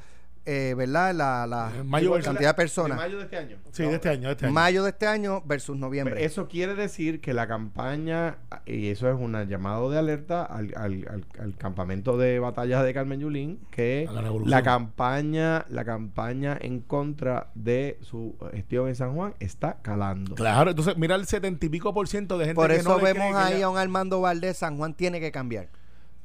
[0.46, 1.14] eh, ¿verdad?
[1.14, 2.98] La, la En mayo versus- cantidad de ¿De personas.
[2.98, 3.58] mayo de este año?
[3.72, 4.54] Sí, de este año, de este año.
[4.54, 6.16] Mayo de este año versus noviembre.
[6.16, 10.74] Pues Eso quiere decir que la campaña, y eso es un llamado de alerta al,
[10.76, 14.08] al- al- al campamento de batallas de Carmen Yulín, que
[14.46, 20.36] la campaña, la campaña en contra de su gestión en San Juan está calando.
[20.36, 23.04] Claro, entonces mira el setenta y pico por ciento de gente Por que eso no
[23.04, 25.70] vemos ahí ella- a un Armando Valdés, San Juan tiene que cambiar.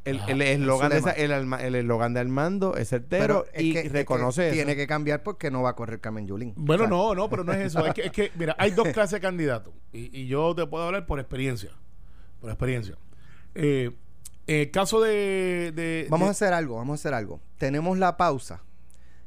[0.05, 3.47] El el eslogan de es su esa- el alma- el eslogan de Armando es certero
[3.55, 4.55] es y que- es que reconoce eso.
[4.55, 6.53] Tiene que cambiar porque no va a correr Carmen Yulín.
[6.57, 7.87] Bueno, O sea, no, no, pero no es eso.
[7.87, 9.73] Es que, es que, mira, hay dos clases de candidatos.
[9.93, 11.71] Y, y yo te puedo hablar por experiencia.
[12.41, 12.97] Por experiencia.
[13.55, 13.93] Eh,
[14.47, 15.73] en el caso de.
[15.75, 17.41] de- Vamos de- a hacer algo, vamos a hacer algo.
[17.57, 18.61] Tenemos la pausa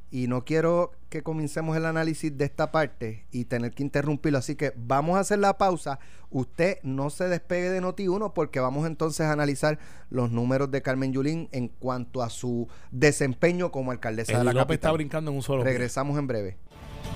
[0.09, 4.37] y no quiero que comencemos el análisis de esta parte y tener que interrumpirlo.
[4.37, 5.99] Así que vamos a hacer la pausa.
[6.29, 11.13] Usted no se despegue de Noti1 porque vamos entonces a analizar los números de Carmen
[11.13, 14.93] Yulín en cuanto a su desempeño como alcaldesa de la está capital.
[14.93, 15.71] brincando en un solo pie.
[15.71, 16.57] Regresamos en breve.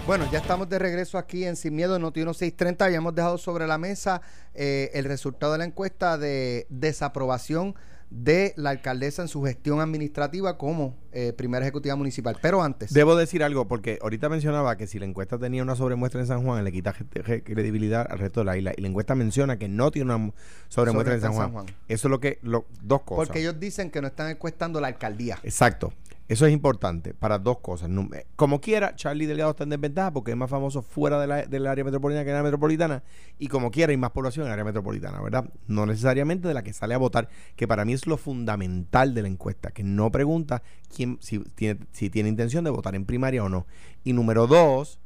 [0.08, 2.90] Bueno, ya estamos de regreso aquí en Sin Miedo, Noti 630.
[2.90, 4.22] Ya hemos dejado sobre la mesa
[4.54, 7.76] eh, el resultado de la encuesta de desaprobación
[8.12, 12.38] de la alcaldesa en su gestión administrativa como eh, primera ejecutiva municipal.
[12.42, 16.20] Pero antes, Debo decir algo, porque ahorita mencionaba que si la encuesta tenía una sobremuestra
[16.22, 18.74] en San Juan, le quita credibilidad al resto de la isla.
[18.76, 20.32] Y la encuesta menciona que no tiene una mu-
[20.68, 21.66] sobremuestra en San Juan.
[21.88, 22.40] Eso es lo que.
[22.42, 23.28] Lo, dos cosas.
[23.28, 25.40] porque ellos dicen que no están encuestando la alcaldía.
[25.44, 25.94] Exacto.
[26.32, 27.90] Eso es importante para dos cosas.
[27.90, 31.46] Eh, Como quiera, Charlie Delgado está en desventaja porque es más famoso fuera de la-
[31.46, 33.04] del área metropolitana que en la metropolitana.
[33.38, 35.50] Y como quiera, hay más población en el área metropolitana, ¿verdad?
[35.68, 39.24] No necesariamente de la que sale a votar, que para mí es lo fundamental de
[39.24, 40.64] la encuesta, que no pregunta
[40.96, 43.68] quién, si, tiene, si tiene intención de votar en primaria o no.
[44.06, 45.02] Y número dos,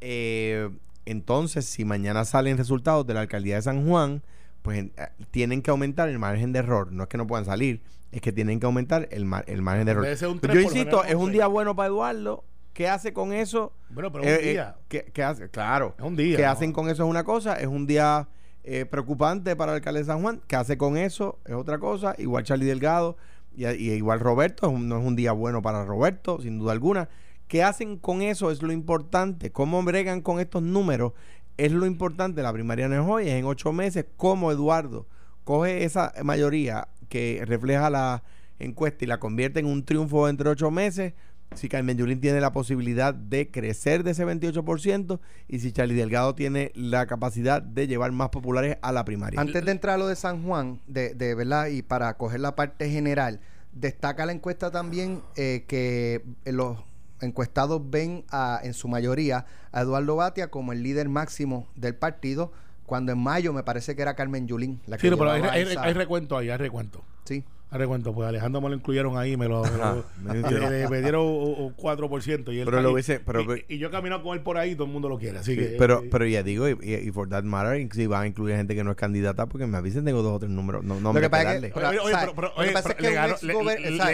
[0.00, 0.70] eh,
[1.06, 4.24] entonces, si mañana salen resultados de la alcaldía de San Juan,
[4.62, 4.90] pues eh,
[5.30, 6.90] tienen que aumentar el margen de error.
[6.90, 7.80] No es que no puedan salir,
[8.12, 10.06] es que tienen que aumentar el, mar- el margen de error.
[10.52, 12.44] Yo insisto, es un día bueno para Eduardo.
[12.72, 13.72] ¿Qué hace con eso?
[13.90, 14.76] Bueno, pero Eh, un eh, día.
[14.88, 15.48] ¿qué, qué hace?
[15.50, 15.94] Claro.
[15.98, 16.50] Es un día, ¿Qué ¿no?
[16.50, 17.54] hacen con eso es una cosa?
[17.54, 18.28] Es un día
[18.62, 20.40] eh, preocupante para el alcalde de San Juan.
[20.46, 21.38] ¿Qué hace con eso?
[21.44, 22.14] Es otra cosa.
[22.18, 23.16] Igual Charlie Delgado
[23.56, 24.68] y, y igual Roberto.
[24.68, 27.08] es un- no es un día bueno para Roberto, sin duda alguna.
[27.48, 28.50] ¿Qué hacen con eso?
[28.52, 29.50] Es lo importante.
[29.50, 31.14] ¿Cómo bregan con estos números?
[31.56, 32.42] Es lo importante.
[32.42, 34.04] La primaria no es hoy, es en ocho meses.
[34.16, 35.06] ¿Cómo Eduardo
[35.42, 38.22] coge esa mayoría que refleja la
[38.58, 41.14] encuesta y la convierte en un triunfo entre ocho meses?
[41.54, 45.18] Si Carmen Yulín tiene la posibilidad de crecer de ese 28%
[45.48, 49.40] y si Charlie Delgado tiene la capacidad de llevar más populares a la primaria.
[49.40, 52.54] Antes de entrar a lo de San Juan, de, de verdad, y para coger la
[52.54, 53.40] parte general,
[53.72, 56.78] destaca la encuesta también eh, que los
[57.20, 62.52] encuestados ven a, en su mayoría a Eduardo Batia como el líder máximo del partido,
[62.88, 66.38] cuando en mayo me parece que era Carmen Yulín la que Sí, pero hay, recuento
[66.38, 67.04] ahí, hay recuento.
[67.24, 67.44] sí.
[67.70, 70.38] Hay recuento, pues Alejandro me lo incluyeron ahí, me lo, me lo- Ajá, me le,
[70.40, 70.70] entiendo.
[70.70, 72.50] le- me dieron un- un 4%.
[72.50, 74.74] Y él Pero lo hubiese- pero- y, y yo he caminado con él por ahí,
[74.74, 75.38] todo el mundo lo quiere.
[75.38, 78.22] Así Sí, que, pero, eh, pero ya digo, y, y- for that matter, si van
[78.22, 80.82] a incluir gente que no es candidata, porque me avisen, tengo dos o tres números.
[80.82, 81.68] No, no Lo que me pasa es que-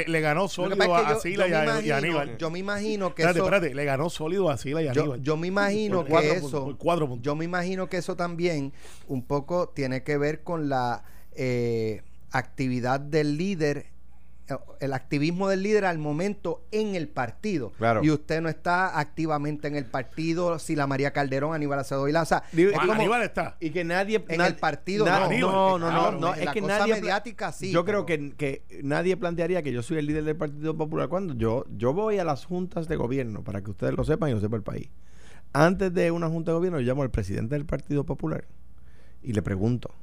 [0.09, 2.37] le, ganó, sólido a Sila y a, Aníbal.
[2.39, 3.47] Yo me imagino que Espérate, eso...
[3.47, 5.23] espérate, le ganó sólido a Sila y a Aníbal.
[5.23, 6.77] yo me imagino que eso,
[7.23, 8.73] yo me imagino que eso también
[9.07, 11.05] un poco tiene que ver con la
[11.37, 12.03] eh,
[12.39, 13.87] actividad del líder,
[14.49, 17.71] eh, el activismo del líder al momento en el partido.
[17.79, 18.03] Claro.
[18.05, 22.23] Y usted no está activamente en el partido, si la María Calderón, Aníbal Acevedo Vilá,
[22.23, 23.57] o sea, Digo, es Ah, como- Aníbal está.
[23.61, 24.23] Y que nadie...
[24.29, 25.31] En el partido, na- no.
[25.31, 26.95] no, no, no, Claro, no, en es la que cosa nadie...
[26.95, 30.37] mediática, sí, Yo pero- creo que, que nadie plantearía que yo soy el líder del
[30.37, 34.05] Partido Popular cuando yo, yo voy a las juntas de gobierno, para que ustedes lo
[34.05, 34.91] sepan y lo sepa el país.
[35.53, 38.45] Antes de una junta de gobierno, yo llamo al presidente del Partido Popular
[39.23, 39.95] y le pregunto.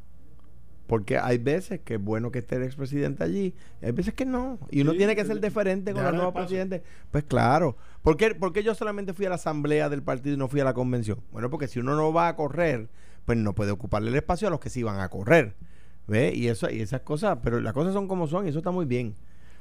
[0.92, 4.60] Porque hay veces que es bueno que esté el expresidente allí, hay veces que no.
[4.70, 6.48] Y uno Sí, tiene que ser diferente con Dejar el nuevo espacio.
[6.50, 6.84] presidente.
[7.12, 7.78] Pues claro.
[8.02, 10.60] ¿Por qué, por qué yo solamente fui a la asamblea del partido y no fui
[10.60, 11.22] a la convención?
[11.32, 12.90] Bueno, porque si uno no va a correr,
[13.24, 15.56] pues no puede ocuparle el espacio a los que sí van a correr.
[16.08, 16.34] ¿Ve?
[16.36, 18.84] Y, eso, y esas cosas, pero las cosas son como son y eso está muy
[18.86, 19.16] bien.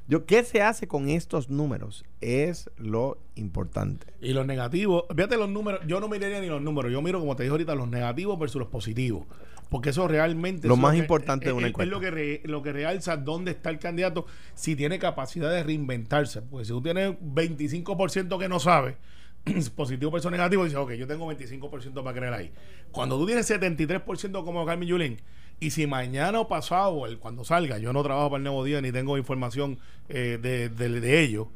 [0.09, 2.05] Yo, ¿Qué se hace con estos números?
[2.21, 4.09] Es lo importante.
[4.21, 7.37] Y los negativos, fíjate los números, yo no miraría ni los números, yo miro como
[7.37, 9.27] te dije ahorita los negativos versus los positivos,
[9.71, 11.85] porque eso realmente Lo es más que- importante de es- una es- encuesta.
[11.85, 15.63] Es lo que, re- lo que realza dónde está el candidato, si tiene capacidad de
[15.63, 18.97] reinventarse, porque si tú tienes 25% que no sabe,
[19.77, 22.53] positivo versus negativo, dices, ok, yo tengo 25% para creer ahí.
[22.93, 25.21] Cuando tú tienes 73% como Carmen Yulín,
[25.61, 28.81] y si mañana o pasado, el- cuando salga, yo no trabajo para el Nuevo Día
[28.81, 29.79] ni tengo información
[30.09, 31.49] eh, de, de, de ello,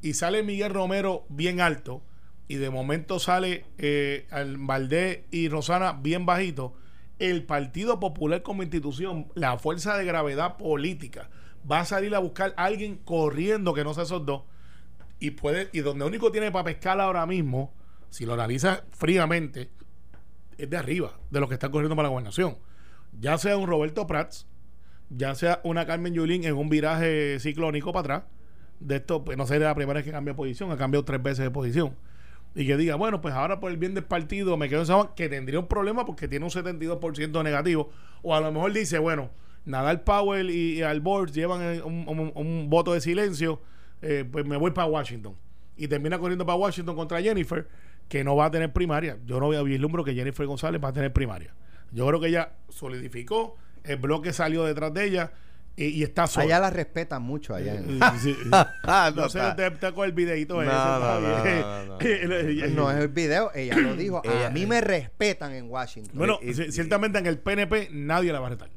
[0.00, 2.02] y sale Miguel Romero bien alto
[2.46, 6.72] y de momento sale eh, al Valdés y Rosana bien bajito,
[7.18, 11.30] el Partido Popular como institución, la fuerza de gravedad política,
[11.70, 14.42] va a salir a buscar a alguien corriendo que no sea esos dos
[15.20, 17.72] y puede y donde único tiene para pescar ahora mismo,
[18.10, 19.70] si lo analizas fríamente,
[20.56, 22.56] es de arriba, de los que están corriendo para la gobernación.
[23.18, 24.46] Ya sea un Roberto Prats,
[25.10, 28.22] ya sea una Carmen Yulín en un viraje ciclónico para atrás,
[28.80, 31.44] de esto, pues no sería la primera vez que cambia posición, ha cambiado tres veces
[31.44, 31.96] de posición.
[32.58, 35.10] Y que diga, bueno, pues ahora por el bien del partido me quedo en San
[35.14, 37.88] que tendría un problema porque tiene un 72% negativo.
[38.20, 39.30] O a lo mejor dice, bueno,
[39.64, 43.62] Nadal Powell y, y Albor llevan eh, un, voto de silencio,
[44.02, 45.36] eh, pues me voy para Washington.
[45.76, 47.68] Y termina corriendo para Washington contra Jennifer,
[48.08, 49.18] que no va a tener primaria.
[49.24, 51.54] Yo no vislumbro que Jennifer González va a tener primaria.
[51.92, 55.32] Yo creo que ella solidificó, el bloque salió detrás de ella
[55.78, 56.44] y, y está sola.
[56.46, 57.74] Allá la respetan mucho allá.
[57.76, 58.50] en- Eh, sí, sí.
[58.84, 59.54] Ah, no sé, está.
[59.56, 60.70] te, te con el videito No, ese.
[60.72, 61.20] no, no,
[61.86, 61.98] no.
[62.74, 64.22] No es el video, ella lo dijo.
[64.46, 66.16] A mí me respetan en Washington.
[66.18, 68.70] Bueno, Y- y- ci- ciertamente en el PNP nadie la va a retar.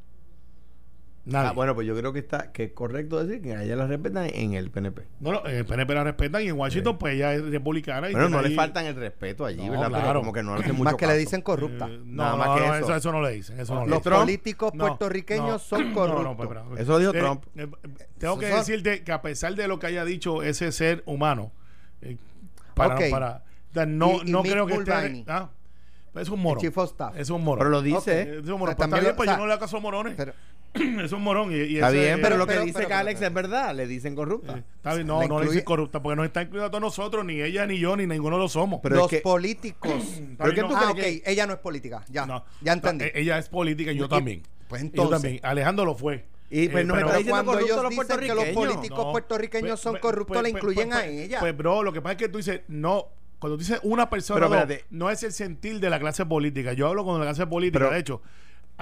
[1.23, 1.49] Nadie.
[1.49, 3.85] Ah, bueno, pues yo creo que está que es correcto decir que a ella la
[3.85, 5.03] respetan en el PNP.
[5.19, 8.09] No, no, en el PNP la respetan y en Washington, pues ella es republicana.
[8.09, 9.89] y Bueno, no le ahí- faltan el respeto allí, No, ¿verdad?
[9.91, 10.19] Pero claro.
[10.21, 11.87] como que no le hacen mucho Más que le dicen corrupta.
[11.87, 12.85] Eh, Nada no, más no, que no, eso.
[12.85, 12.95] eso.
[12.95, 13.59] eso no le dicen.
[13.59, 14.01] Eso no le Los.
[14.01, 16.23] Trump- políticos No, puertorriqueños no, son corruptos.
[16.23, 17.43] no, pero- Eso lo dijo Eh, Trump.
[17.55, 17.67] eh,
[18.17, 21.51] tengo que son- decirte que a pesar de lo que haya dicho ese ser humano,
[22.01, 22.17] eh,
[22.73, 23.43] para, para
[23.85, 25.23] no, Y- no creo que esté.
[25.27, 25.49] Ah,
[26.15, 26.43] es un
[26.85, 27.15] Staff.
[27.15, 27.59] Es un morón.
[27.59, 28.39] Pero lo dice.
[28.39, 28.61] Es un morón.
[28.63, 30.15] O sea, Pues está también pues yo no le hago caso a morones.
[31.03, 31.51] Es un morón.
[31.51, 33.33] Y, y Está ese- bien, pero, lo que pero- dice pero- que Alex pero- es
[33.33, 33.75] verdad.
[33.75, 34.57] Le dicen corrupta.
[34.57, 36.71] eh, Está bien, no, Le no le incluye- dice corrupta porque nos está incluyendo a
[36.71, 38.79] todos nosotros, ni ella, ni yo, ni ninguno lo somos.
[38.81, 39.91] Pero los es que- políticos.
[40.37, 42.03] ¿Pero qué tú ah, ok, crees ella no es política.
[42.09, 43.05] Ya, No, ya entendí.
[43.05, 44.43] no, eh, ella es política y yo también.
[44.67, 45.39] pues yo entonces- también.
[45.43, 46.25] Alejandro lo fue.
[46.49, 49.69] Y pues Eh, nos pero- está diciendo cuando ellos los dicen que los políticos puertorriqueños
[49.71, 51.39] Pues, son pues, corruptos, pues, la incluyen pues, a ella.
[51.39, 53.07] Pues, bro, lo que pasa es que tú dices, no,
[53.39, 56.73] cuando tú dices una persona, Pero no, no es el sentir de la clase política.
[56.73, 58.21] Yo hablo con la clase política, Pero- de hecho.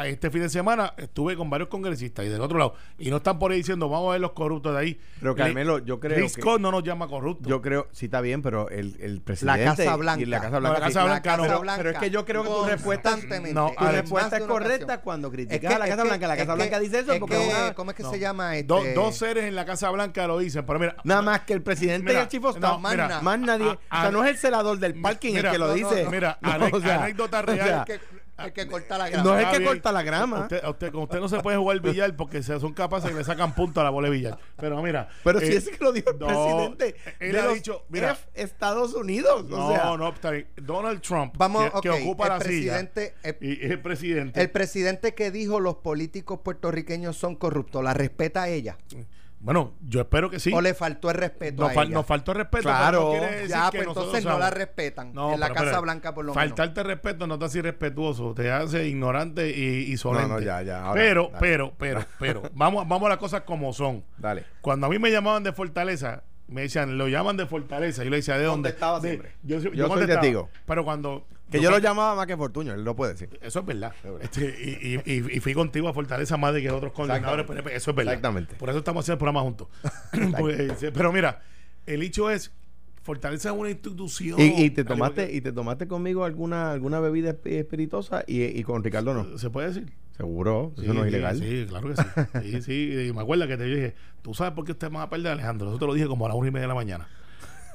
[0.08, 2.74] Este fin de semana estuve con varios congresistas y del otro lado.
[2.98, 5.00] Y no están por ahí diciendo, vamos a ver los corruptos de ahí.
[5.20, 7.48] Pero Carmelo, yo creo que- Scott no nos llama corruptos.
[7.48, 10.22] Yo creo, sí está bien, pero el, el presidente Casa Blanca.
[10.22, 10.86] y la Casa No, Blanca, la.
[10.88, 11.44] Casa Blanca no.
[11.44, 13.18] pero, pero es que yo creo que tu respuesta.
[13.54, 15.02] No, tu respuesta es correcta ocasión.
[15.04, 16.28] cuando Es criticas que- a la es Casa que- Blanca.
[16.28, 18.04] La es Casa que- Blanca dice eso es porque que- es una- ¿Cómo es que
[18.04, 18.12] No.
[18.12, 18.56] se llama?
[18.56, 20.96] Este, Do- dos seres en la Casa Blanca lo dicen, pero mira.
[21.04, 22.80] nada más que el presidente Mira, y el staff.
[22.80, 23.22] más mira, nada.
[23.22, 23.78] más nadie.
[23.90, 26.08] a- o sea, no es el celador del parking Mira, el que lo dice.
[26.10, 27.86] mira, anécdota real.
[28.46, 29.42] El que, el que corta la no grama.
[29.42, 30.40] es el que corta la grama.
[30.70, 33.54] Usted, con usted no se puede jugar billar porque se son capaces y le sacan
[33.56, 34.38] punto a la bola de billar.
[34.58, 35.10] Pero mira.
[35.24, 37.86] Pero si eh, ese que lo dijo el no, presidente él de ha los dicho,
[37.90, 39.46] mira, F Estados Unidos.
[39.50, 40.48] No, o sea, no, está bien.
[40.58, 43.36] Donald Trump, Vamos, que, ocupa el la presidente- silla.
[43.40, 44.42] el- y es el presidente.
[44.42, 48.78] El presidente que dijo los políticos puertorriqueños son corruptos, ¿la respeta a ella?
[49.42, 50.52] Bueno, yo espero que sí.
[50.54, 51.94] ¿O le faltó el respeto Nos, a ella?
[51.94, 52.64] nos faltó el respeto.
[52.64, 53.00] Claro.
[53.00, 55.14] pero no quiere decir ya, que pues nosotros entonces no la respetan.
[55.14, 56.50] No, en la pero Casa Blanca por lo menos.
[56.50, 60.28] Faltarte respeto no te hace irrespetuoso, te hace ignorante y, y solente.
[60.28, 61.38] No, no, ya, ya, ahora, pero, dale.
[61.40, 64.04] pero, pero, pero, vamos, vamos a las cosas como son.
[64.18, 64.44] Dale.
[64.62, 68.04] Cuando a mí me llamaban de Fortaleza, me decían, lo llaman de Fortaleza.
[68.04, 68.70] Yo le decía, ¿de dónde?
[68.70, 69.32] Contestaba De- siempre.
[69.44, 70.50] Yo, yo Yo soy testigo.
[70.66, 71.26] Pero cuando.
[71.52, 73.30] Que yo lo llamaba más que Fortuño, él lo puede decir.
[73.42, 73.94] Eso es verdad.
[74.22, 77.44] Este, y, y, y- y fui contigo a Fortaleza más de que otros coordinadores.
[77.44, 77.64] Exactamente.
[77.64, 77.76] PNP.
[77.78, 78.14] Eso es verdad.
[78.14, 78.56] Exactamente.
[78.56, 79.68] Por eso estamos haciendo el programa juntos.
[80.40, 81.42] Pues, sí, pero mira,
[81.86, 82.52] el hecho es,
[83.02, 84.40] Fortaleza es una institución.
[84.40, 88.44] Y, y te tomaste que- y te tomaste conmigo alguna alguna bebida esp- espirituosa y,
[88.44, 89.38] y con Ricardo no.
[89.38, 89.92] ¿Se puede decir?
[90.16, 91.38] Seguro, eso Sí, no es sí, ilegal.
[91.40, 92.04] Sí, claro que sí.
[92.44, 93.08] Sí, sí.
[93.08, 95.70] Y me acuerdo que te dije, ¿tú sabes por qué usted va a perder, Alejandro?
[95.70, 97.08] Eso te lo dije como a las una y media de la mañana.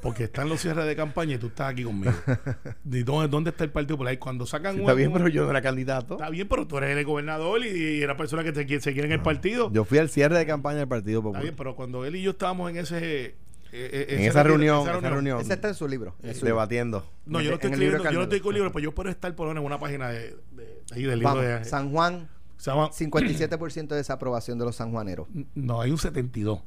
[0.04, 2.12] Porque están los cierres de campaña y tú estás aquí conmigo.
[2.84, 4.14] ¿Y dónde, dónde está el Partido Popular?
[4.14, 6.14] Y cuando sacan Sí, un- está bien, pero yo no era candidato.
[6.14, 9.06] Está bien, pero tú eres el gobernador y, y era persona que te, se quiere
[9.08, 9.72] en el partido.
[9.72, 12.32] Yo fui al cierre de campaña del Partido Está bien, pero cuando él y yo
[12.32, 13.24] estábamos en ese...
[13.26, 13.34] eh,
[13.72, 16.14] eh, en esa reunión, esa reunión, Ese está en su libro.
[16.22, 16.46] en su libro.
[16.48, 17.10] debatiendo.
[17.26, 18.94] No, yo no estoy En el libro escribiendo, yo no estoy con libro, pues yo
[18.94, 21.64] puedo estar por lo menos en una página de, de- ahí del libro Vamos, de...
[21.64, 25.28] San Juan, se llama- 57% de desaprobación de los sanjuaneros.
[25.54, 26.60] no, hay un 72.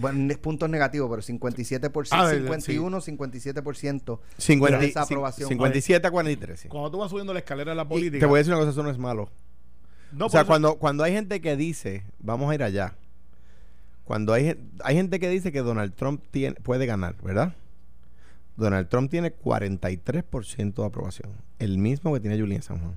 [0.00, 5.48] Bueno, puntos negativos, pero 57%, Ah, de- de- 51, 57% 50 de desaprobación.
[5.48, 6.60] 57 a 43.
[6.60, 6.68] sí.
[6.68, 8.18] Cuando tú vas subiendo la escalera de la Y política...
[8.20, 9.28] te voy a decir una cosa, eso no es malo.
[10.12, 12.94] no, o sea, eso- cuando, cuando hay gente que dice, vamos a ir allá.
[14.04, 17.54] Cuando hay, hay gente que dice que Donald Trump tiene, puede ganar, ¿verdad?
[18.56, 21.30] Donald Trump tiene 43% de aprobación.
[21.58, 22.96] El mismo que tiene Julián San Juan.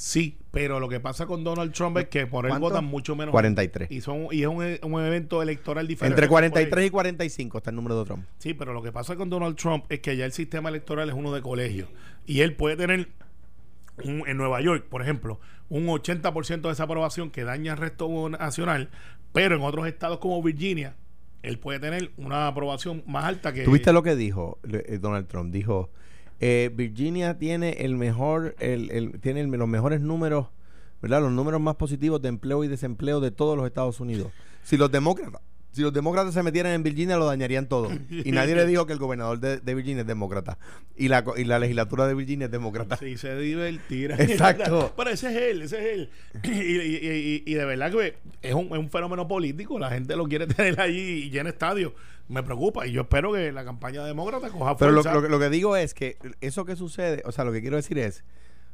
[0.00, 2.68] Sí, pero lo que pasa con Donald Trump es que por él ¿Cuánto?
[2.68, 3.32] votan mucho menos.
[3.32, 3.90] 43.
[3.90, 4.58] Y, son, y es un,
[4.92, 6.12] un evento electoral diferente.
[6.14, 6.50] Entre Por ahí.
[6.50, 8.24] 43 y 45 está el número de Trump.
[8.38, 11.16] Sí, pero lo que pasa con Donald Trump es que ya el sistema electoral es
[11.16, 11.88] uno de colegio.
[12.26, 13.08] Y él puede tener,
[14.04, 18.28] un- en Nueva York, por ejemplo, un 80% de esa aprobación que daña al resto
[18.28, 18.90] nacional,
[19.32, 20.94] pero en otros estados como Virginia,
[21.42, 23.64] él puede tener una aprobación más alta que...
[23.64, 25.52] ¿Tuviste lo que dijo eh, Donald Trump?
[25.52, 25.90] Dijo,
[26.40, 30.46] eh, Virginia tiene el mejor, el, el- tiene el- los mejores números,
[31.02, 31.20] ¿verdad?
[31.22, 34.32] Los números más positivos de empleo y desempleo de todos los Estados Unidos.
[34.62, 35.40] Si los demócratas,
[35.72, 37.88] si los demócratas se metieran en Virginia lo dañarían todo.
[38.10, 40.58] Y nadie le dijo que el gobernador de, de Virginia es demócrata.
[40.96, 42.96] Y la, co- y la legislatura de Virginia es demócrata.
[42.96, 44.16] Sí, se divertirá.
[44.16, 44.92] Exacto.
[44.96, 46.10] Pero ese es él, ese es él.
[46.42, 49.78] Y, y- y- y de verdad que es un, es un fenómeno político.
[49.78, 51.94] La gente lo quiere tener allí y llena estadio.
[52.28, 52.86] Me preocupa.
[52.86, 55.14] Y yo espero que la campaña demócrata coja Pero lo, fuerza.
[55.14, 57.76] lo que- lo que digo es que eso que sucede, o sea, lo que quiero
[57.76, 58.22] decir es,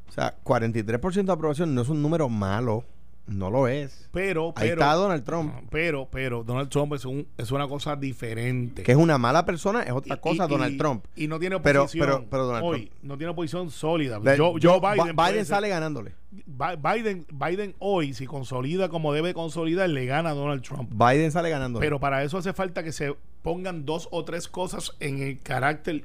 [0.09, 2.85] o sea, 43% de aprobación no es un número malo.
[3.27, 4.11] No lo es.
[4.13, 4.83] Pero, Ahí pero.
[4.83, 5.51] está Donald Trump.
[5.71, 8.83] Pero, pero, Donald Trump es, un, es una cosa diferente.
[8.83, 11.07] Que es una mala persona, es otra Y- cosa y- Donald y- Trump.
[11.17, 12.07] Y no tiene Pero- oposición.
[12.07, 14.21] pero- pero Donald hoy, Trump- no tiene oposición sólida.
[14.21, 16.13] De- yo- Joe Biden, Biden sale ganándole.
[16.33, 20.91] Bi- Biden, Biden hoy, si consolida como debe consolidar, le gana a Donald Trump.
[20.93, 21.87] Biden sale ganándole.
[21.87, 23.15] Pero para eso hace falta que se
[23.45, 26.03] pongan dos o tres cosas en el carácter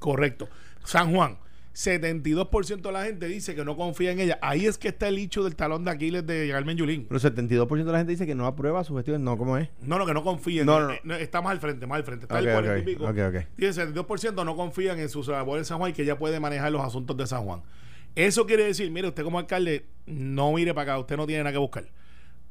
[0.00, 0.48] correcto.
[0.84, 1.38] San Juan,
[1.74, 4.38] 72% de la gente dice que no confía en ella.
[4.42, 7.06] Ahí es que está el hecho del talón de Aquiles de Carmen Yulín.
[7.08, 9.22] Pero el 72% de la gente dice que no aprueba su gestión.
[9.22, 9.68] No, ¿cómo es?
[9.82, 10.64] No, no, que no confían.
[10.66, 12.24] No, no, Eh, eh, Está más al frente, más al frente.
[12.24, 13.04] Está Ok, el 40 y ok, pico.
[13.04, 13.46] ok, ok.
[13.58, 16.40] Y el 72% no confían en sus labores en San Juan y que ella puede
[16.40, 17.62] manejar los asuntos de San Juan.
[18.16, 21.52] Eso quiere decir, mire, usted como alcalde, no mire para acá, usted no tiene nada
[21.52, 21.86] que buscar.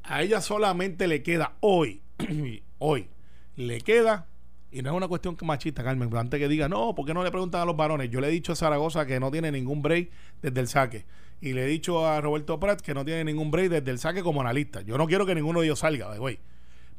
[0.04, 2.00] A ella solamente le queda hoy,
[2.78, 3.08] hoy,
[3.58, 4.26] le queda,
[4.70, 7.24] y no es una cuestión machista, Carmen, pero antes que diga, no, ¿por qué no
[7.24, 8.08] le preguntan a los varones?
[8.10, 10.10] Yo le he dicho a Zaragoza que no tiene ningún break
[10.42, 11.04] desde el saque.
[11.40, 14.22] Y le he dicho a Roberto Prat que no tiene ningún break desde el saque
[14.22, 14.80] como analista.
[14.82, 16.38] Yo no quiero que ninguno de ellos salga, güey.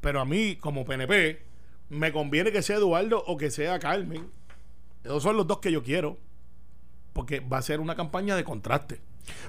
[0.02, 1.40] Pero a mí, como PNP,
[1.90, 4.28] me conviene que sea Eduardo o que sea Carmen.
[5.04, 6.18] Esos son los dos que yo quiero.
[7.14, 9.02] Porque va a ser una campaña de contraste.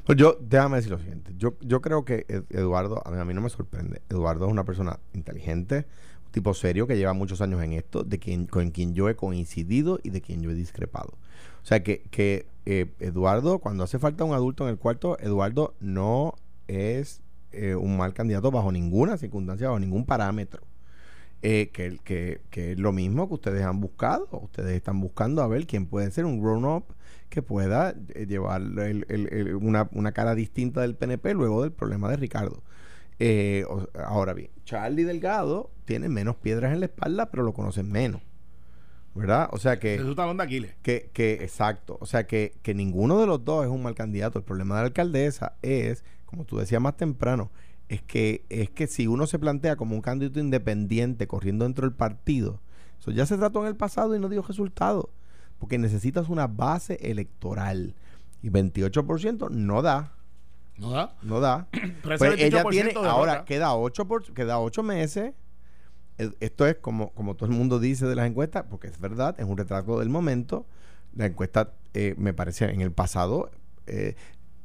[0.04, 1.32] Pues yo, déjame decir lo siguiente.
[1.36, 4.02] Yo, yo creo que Ed- Eduardo, a mí, a mí no me sorprende.
[4.10, 5.86] Eduardo es una persona inteligente,
[6.30, 9.98] tipo serio que lleva muchos años en esto, de quien, con quien yo he coincidido
[10.02, 11.14] y de quien yo he discrepado.
[11.62, 15.74] O sea que, que eh, Eduardo, cuando hace falta un adulto en el cuarto, Eduardo
[15.80, 16.34] no
[16.68, 17.20] es
[17.52, 20.62] eh, un mal candidato bajo ninguna circunstancia, bajo ningún parámetro.
[21.42, 24.28] Eh, que, que, que es lo mismo que ustedes han buscado.
[24.42, 26.84] Ustedes están buscando a ver quién puede ser un grown-up
[27.30, 32.10] que pueda eh, llevar el- el- una, una cara distinta del PNP luego del problema
[32.10, 32.62] de Ricardo.
[33.20, 33.66] Eh,
[34.02, 38.22] ahora bien, Charlie Delgado tiene menos piedras en la espalda, pero lo conocen menos.
[39.14, 39.48] ¿Verdad?
[39.52, 39.96] O sea que...
[39.96, 40.74] Es su talón de Aquiles.
[40.83, 41.98] Que, que, exacto.
[42.00, 44.38] O sea, que, que ninguno de los dos es un mal candidato.
[44.38, 47.50] El problema de la alcaldesa es, como tú decías más temprano,
[47.88, 51.96] es que, es que si uno se plantea como un candidato independiente corriendo dentro del
[51.96, 52.61] partido,
[53.00, 55.11] eso ya se trató en el pasado y no dio resultado.
[55.59, 57.94] Porque necesitas una base electoral.
[58.42, 60.14] Y 28% no da.
[60.80, 61.14] ¿No da?
[61.22, 61.68] No da.
[62.02, 65.34] Pero Pues ella 28% tiene, ahora queda 8 por, queda ocho meses.
[66.18, 69.38] Eh, Esto es como, como todo el mundo dice de las encuestas, porque es verdad,
[69.38, 70.66] es un retrato del momento.
[71.14, 73.50] La encuesta eh, me parece en el pasado
[73.86, 74.14] eh,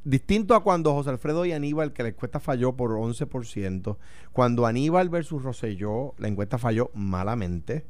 [0.04, 3.96] distinto a cuando José Alfredo y Aníbal, que la encuesta falló por 11%.
[4.32, 7.84] Cuando Aníbal versus Rosselló, la encuesta falló malamente.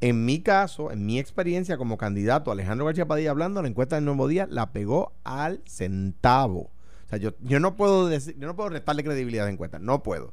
[0.00, 4.06] En mi caso, en mi experiencia como candidato, Alejandro García Padilla hablando, la encuesta del
[4.06, 6.70] Nuevo Día la pegó al centavo.
[7.10, 9.80] O sea, yo, yo no puedo decir, yo no puedo restarle credibilidad a la encuesta,
[9.80, 10.32] no puedo.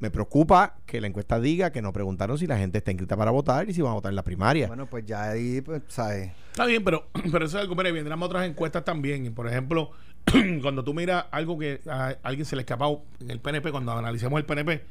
[0.00, 3.30] Me preocupa que la encuesta diga que no preguntaron si la gente está inscrita para
[3.30, 4.66] votar y si van a votar en la primaria.
[4.66, 6.32] Bueno, pues ya ahí, pues, ¿sabes?
[6.50, 9.24] Está bien, pero, pero eso es algo, mire, vendrán otras encuestas también.
[9.24, 9.92] Y, Por ejemplo,
[10.62, 14.36] cuando tú miras algo que a alguien se le escapó en el PNP, cuando analicemos
[14.40, 14.82] el PNP,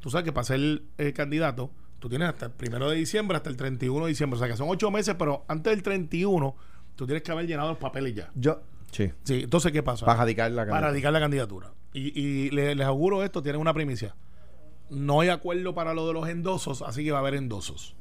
[0.00, 3.50] tú sabes que para ser eh, candidato, tú tienes hasta el primero de diciembre, hasta
[3.50, 4.36] el 31 de diciembre.
[4.36, 6.56] O sea que son ocho meses, pero antes del 31,
[6.96, 8.30] tú tienes que haber llenado los papeles ya.
[8.34, 8.60] Yo,
[8.92, 9.10] sí.
[9.24, 10.06] Sí, entonces, ¿qué pasa?
[10.06, 10.88] Para radicar la Para candidatura.
[10.90, 11.72] radicar la candidatura.
[11.92, 14.14] Y, y le- les auguro esto, tienen una primicia.
[14.90, 17.96] No hay acuerdo para lo de los endosos, así que va a haber endosos.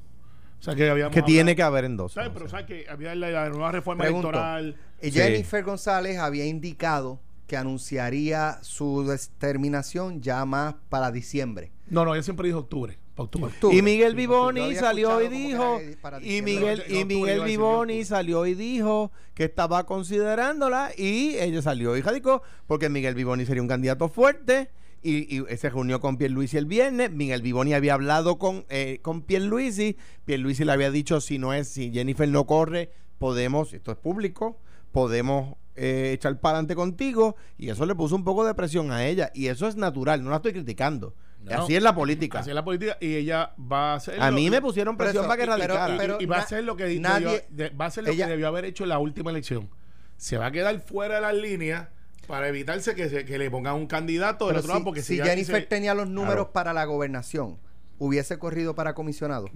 [0.60, 2.12] O sea que habíamos Que tiene que haber en dos.
[2.14, 2.30] ¿Sabes?
[2.34, 4.28] Pero sabes que había la, la nueva reforma Pregunto.
[4.30, 4.76] electoral.
[5.00, 5.18] eh, Sí.
[5.18, 11.72] Jennifer González había indicado que anunciaría su determinación ya más para diciembre.
[11.88, 12.98] No, no, ella siempre dijo octubre.
[13.16, 13.48] Para octubre.
[13.48, 13.78] Octubre.
[13.78, 15.80] Y Miguel Sí, Vivoni yo había salió y dijo,
[16.22, 16.42] y.
[16.42, 22.90] Miguel, y Miguel salió y dijo que estaba considerándola y ella salió y radicó porque
[22.90, 24.70] Miguel Vivoni sería un candidato fuerte
[25.04, 27.12] y, y se reunió con Pierluisi el viernes.
[27.12, 29.98] Miguel Vivoni había hablado con, eh, con Pierluisi.
[30.26, 34.60] Pierluisi le había dicho si no es, si Jennifer no corre, podemos, esto es público,
[34.92, 39.06] podemos eh, echar para adelante contigo y eso le puso un poco de presión a
[39.06, 41.16] ella y eso es natural, no la estoy criticando.
[41.44, 41.64] No.
[41.64, 42.40] Así es la política.
[42.40, 44.22] Así es la política y ella va a hacer.
[44.22, 45.96] A mí me pusieron presión eso, para que radicara.
[45.96, 48.12] y, pero y va a hacer lo que nadie- debió- de- va a hacer lo
[48.12, 49.70] ella- que debió haber hecho en la última elección.
[50.18, 51.88] Se va a quedar fuera de las líneas
[52.28, 55.18] para evitarse que, se- que le pongan un candidato del otro si, lado porque si
[55.20, 56.52] Jennifer tenía los números Claro.
[56.54, 57.58] para la gobernación,
[57.98, 59.50] hubiese corrido para comisionado.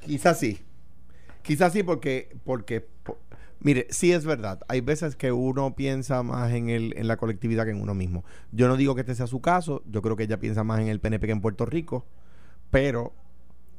[0.00, 0.62] Quizás sí.
[1.42, 2.93] Quizás sí porque, porque po-
[3.64, 4.60] mire, sí es verdad.
[4.68, 8.24] Hay veces que uno piensa más en, el, en la colectividad que en uno mismo.
[8.52, 9.82] Yo no digo que este sea su caso.
[9.86, 12.06] Yo creo que ella piensa más en el PNP que en Puerto Rico.
[12.70, 13.12] Pero...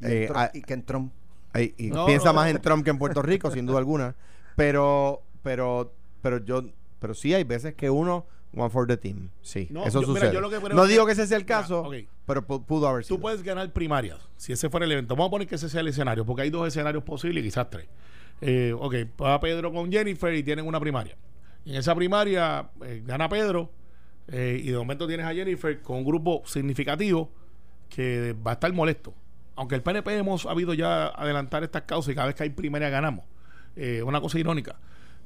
[0.01, 1.13] Y, en eh, Trump- y que en Trump.
[1.77, 2.55] Y No, piensa no, más no.
[2.57, 4.13] en Trump que en Puerto Rico, sin duda alguna.
[4.57, 6.63] Pero, pero, pero yo,
[6.99, 8.25] pero sí hay veces que uno
[8.57, 9.29] one for the team.
[9.41, 10.33] Sí, No, eso yo- mira, sucede.
[10.33, 11.89] yo lo que creo no que- digo que ese sea el Mira, caso,
[12.25, 13.17] pero pu- pudo haber sido.
[13.17, 15.15] Tú puedes ganar primarias, si ese fuera el evento.
[15.15, 17.87] Vamos a poner que ese sea el escenario, porque hay dos escenarios posibles, quizás tres.
[18.41, 21.15] Eh, ok, va Pedro con Jennifer y tienen una primaria.
[21.63, 23.71] Y en esa primaria eh, gana Pedro,
[24.27, 27.31] Eh, y de momento tienes a Jennifer con un grupo significativo
[27.89, 29.13] que va a estar molesto.
[29.55, 32.89] Aunque el PNP hemos habido ya adelantar estas causas y cada vez que hay primaria
[32.89, 33.25] ganamos.
[33.75, 34.77] Eh, una cosa irónica.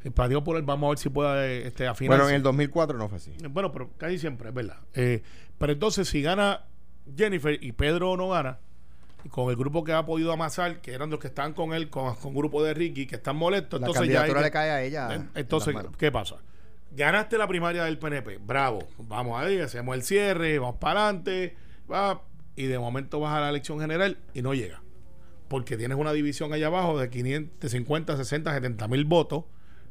[0.04, 2.18] El Partido Popular vamos a ver si puede este, afinar.
[2.18, 3.32] Bueno, en el 2004 no fue así.
[3.50, 4.78] Bueno, pero casi siempre, es verdad.
[4.94, 5.24] Eh,
[5.58, 6.66] pero entonces, si gana
[7.16, 8.60] Jennifer y Pedro no gana,
[9.30, 12.16] con el grupo que ha podido amasar, que eran los que están con él, con,
[12.16, 14.24] con grupo de Ricky, que están molestos, La entonces ya.
[14.24, 15.14] hay le cae a ella.
[15.14, 15.76] en Entonces.
[15.98, 16.38] ¿qué pasa?
[16.92, 18.80] Ganaste la primaria del PNP, bravo.
[18.98, 21.56] Vamos ahí, hacemos el cierre, vamos para adelante,
[21.92, 22.24] va,
[22.56, 24.82] y de momento vas a la elección general y no llega.
[25.48, 29.46] Porque tienes una división allá abajo de 500, 50, 60, 70 mil votos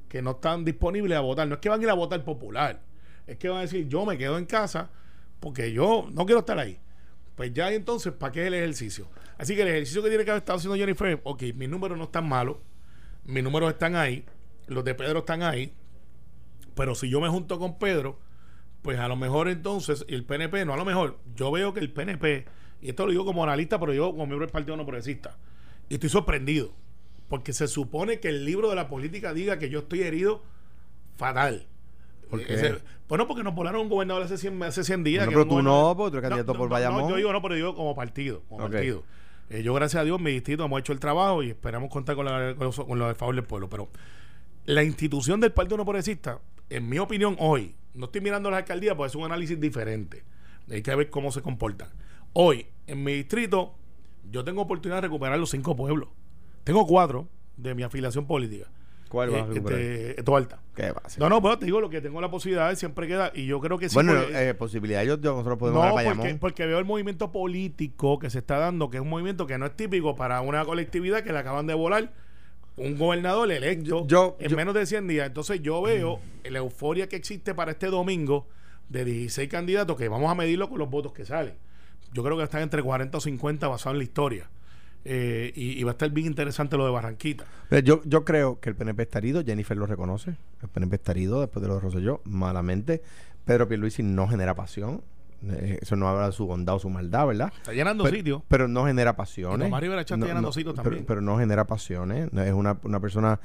[0.09, 1.47] que no están disponibles a votar.
[1.47, 2.81] No es que van a ir a votar popular,
[3.26, 4.91] es que van a decir, yo me quedo en casa
[5.41, 6.81] porque yo no quiero estar ahí.
[7.39, 9.07] Pues ya entonces, ¿para qué es el ejercicio?
[9.39, 12.03] Así que el ejercicio que tiene que haber estado haciendo Jennifer, ok, mis números no
[12.03, 12.57] están malos,
[13.26, 14.26] mis números están ahí,
[14.66, 15.72] los de Pedro están ahí,
[16.74, 18.18] pero si yo me junto con Pedro,
[18.82, 21.93] pues a lo mejor entonces el PNP, no a lo mejor, yo veo que el
[21.93, 22.45] PNP,
[22.82, 25.39] y esto lo digo como analista, pero yo como miembro del Partido No Progresista,
[25.89, 26.74] y estoy sorprendido,
[27.28, 30.43] porque se supone que el libro de la política diga que yo estoy herido
[31.16, 31.68] fatal.
[32.29, 32.55] ¿Por qué?
[32.55, 35.24] Ese- bueno, porque nos volaron un gobernador hace 100, hace 100 días.
[35.26, 37.09] Bueno, que pero tú no, porque tú eres candidato por no, Bayamón.
[37.09, 38.43] yo digo no, pero digo como partido.
[38.49, 39.03] Como partido.
[39.51, 42.26] Eh, yo, gracias a Dios, mi distrito hemos hecho el trabajo y esperamos contar con,
[42.26, 43.68] la, con, los- con lo del favor del pueblo.
[43.70, 43.89] Pero
[44.66, 48.95] la institución del Partido No Progresista, en mi opinión, hoy, no estoy mirando las alcaldías
[48.95, 50.22] porque es un análisis diferente.
[50.70, 51.89] Hay que ver cómo se comportan.
[52.35, 53.74] Hoy, en mi distrito,
[54.31, 56.11] yo tengo oportunidad de recuperar los cinco pueblos.
[56.64, 57.26] Tengo cuatro
[57.57, 58.66] de mi afiliación política.
[59.09, 60.61] ¿Cuál vas a este, Toalta.
[60.75, 61.03] ¿Qué va?
[61.19, 63.79] No, no, pero te digo lo que tengo la posibilidad, siempre queda, y yo creo
[63.79, 63.95] que sí.
[63.95, 68.19] bueno, porque- eh, posibilidad, yo, nosotros podemos no, ganar porque, porque veo el movimiento político
[68.19, 71.23] que se está dando, que es un movimiento que no es típico para una colectividad
[71.23, 72.13] que le acaban de volar
[72.77, 75.27] un gobernador electo Yo- en yo- menos de 100 días.
[75.27, 78.47] Entonces yo veo la euforia que existe para este domingo
[78.89, 81.55] de 16 candidatos que vamos a medirlo con los votos que salen.
[82.13, 84.49] Yo creo que están entre 40 o 50 basado en la historia.
[85.05, 87.44] Eh, y, y va a estar bien interesante lo de Barranquita.
[87.84, 90.34] Yo, yo creo que el PNP está herido, Jennifer lo reconoce.
[90.62, 93.03] El PNP está herido después de lo de Rosselló, malamente.
[93.44, 95.03] Pedro Pierluisi no genera pasión.
[95.46, 97.53] Eh, eso no habla de su bondad o su maldad, ¿verdad?
[97.59, 98.42] Está llenando pero, sitios.
[98.49, 99.70] pero no genera pasiones.
[99.80, 101.05] Rivera Chat está llenando sitios pero- también.
[101.07, 102.32] Pero, no genera pasiones.
[102.32, 103.38] No, Es una, una persona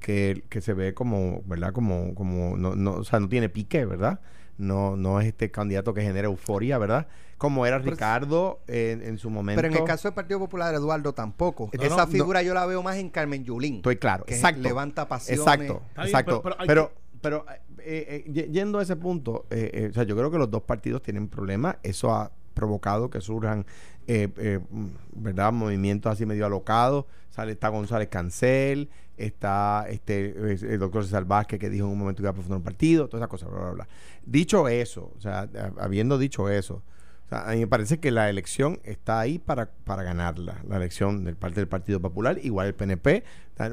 [0.00, 1.72] que, que se ve como, ¿verdad?
[1.72, 4.20] Como, como no, no, o sea, no tiene pique, ¿verdad?
[4.58, 7.06] No, no es este candidato que genera euforia, ¿verdad?
[7.38, 9.62] Como era Pero- Ricardo en, en su momento.
[9.62, 11.70] Pero en el caso del Partido Popular, Eduardo, tampoco.
[11.72, 13.76] No, Esa no, figura yo la veo más en Carmen Yulín.
[13.76, 14.60] Estoy claro, que exacto.
[14.62, 15.40] levanta pasiones.
[15.40, 16.42] Exacto, exacto.
[16.42, 17.44] pero- Pero, pero pero,
[17.78, 20.62] eh, eh, yendo a ese punto, eh, eh, o sea, yo creo que los dos
[20.62, 21.76] partidos tienen problemas.
[21.82, 23.66] Eso ha provocado que surjan,
[24.06, 25.52] eh, eh, mm, ¿verdad?
[25.52, 27.06] Movimientos así medio alocados.
[27.30, 28.88] Sale, está González Cancel,
[29.18, 32.58] está este el doctor César Vázquez que dijo en un momento que iba a fundar
[32.58, 33.88] un partido, todas esas cosas, bla, bla, bla.
[34.24, 35.48] Dicho eso, o sea,
[35.78, 36.82] habiendo dicho eso,
[37.30, 41.36] a mí me parece que la elección está ahí para, para ganarla, la elección del
[41.36, 43.24] parte del Partido Popular, igual el PNP.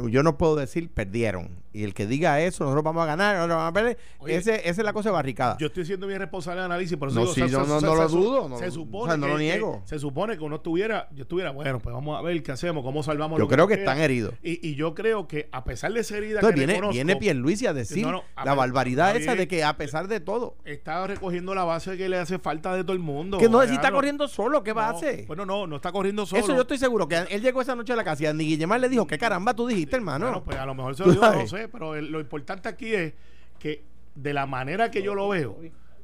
[0.09, 1.63] Yo no puedo decir perdieron.
[1.73, 4.55] Y el que diga eso, nosotros vamos a ganar, nosotros vamos a perder, Oye, ese,
[4.61, 5.57] esa es la cosa barricada.
[5.59, 7.79] Yo estoy siendo bien responsable de análisis, por eso No, digo, se- yo se- no-
[7.81, 9.81] se- no lo dudo, no se supone o sea, no que- lo que- niego.
[9.83, 13.03] se supone que uno estuviera, yo estuviera, bueno, pues vamos a ver qué hacemos, cómo
[13.03, 14.33] salvamos Yo lo creo que están heridos.
[14.41, 17.67] Y, y yo creo que a pesar de esa herida Entonces que viene, viene Pierluisi
[17.67, 20.55] a decir No, no, a la ver, barbaridad esa de que a pesar de todo,
[20.63, 23.38] está recogiendo la base que le hace falta de todo el mundo.
[23.38, 25.25] que no, si está corriendo solo, ¿qué va a hacer?
[25.27, 26.41] Bueno, no, no está corriendo solo.
[26.41, 28.79] Eso yo estoy seguro que él llegó esa noche a la casa y a Guillemar
[28.79, 30.26] le dijo, ¿qué caramba tú dijiste, hermano?
[30.26, 32.93] Bueno, pues a lo mejor se lo digo, no sé, pero el- lo importante aquí
[32.93, 33.13] es
[33.59, 33.84] que
[34.15, 35.57] de la manera que yo lo veo,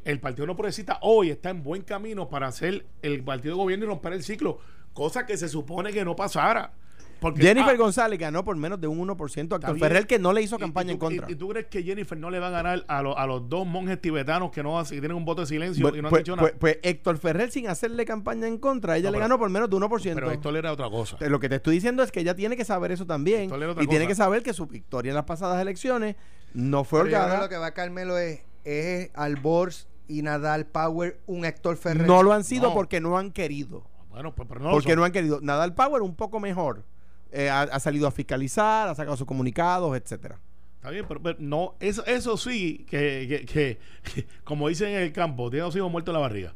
[0.03, 3.85] el Partido No Progresista hoy está en buen camino para hacer el partido de gobierno
[3.85, 4.59] y romper el ciclo,
[4.93, 6.73] cosa que se supone que no pasara.
[7.21, 9.43] Porque, Jennifer ah, González ganó por menos de un 1%.
[9.43, 9.77] Está Héctor.
[9.77, 11.27] Ferrer que no le hizo campaña en contra.
[11.29, 13.47] Y, y tú crees que Jennifer no le va a ganar a, lo- a los
[13.47, 16.09] dos monjes tibetanos que no que tienen un voto de silencio Pues, y no han
[16.09, 16.47] pues- dicho nada?
[16.49, 19.49] pues- pues Héctor Ferrer sin hacerle campaña en contra, ella No, le pero- ganó por
[19.51, 20.15] menos de 1%.
[20.15, 21.17] pero esto era otra cosa.
[21.19, 23.51] Lo que te estoy diciendo es que ella tiene que saber eso también.
[23.51, 24.07] Y era otra tiene cosa.
[24.07, 26.15] que saber que su victoria en las pasadas elecciones
[26.55, 27.41] no fue Pero holgada.
[27.43, 32.07] lo que va Carmelo es, es Albors y Nadal Power un Héctor Ferrer.
[32.07, 32.73] No lo han sido No.
[32.73, 33.83] porque no han querido.
[34.09, 34.99] Bueno, pues pero no lo porque son.
[34.99, 35.39] no han querido.
[35.41, 36.83] Nadal Power un poco mejor.
[37.31, 40.39] Eh, ha, ha salido a fiscalizar, ha sacado sus comunicados, etcétera.
[40.75, 43.77] Está bien, pero, pero no, eso, eso sí, que, que,
[44.13, 46.55] que- como dicen en el campo, tiene dos hijos muertos en la barriga.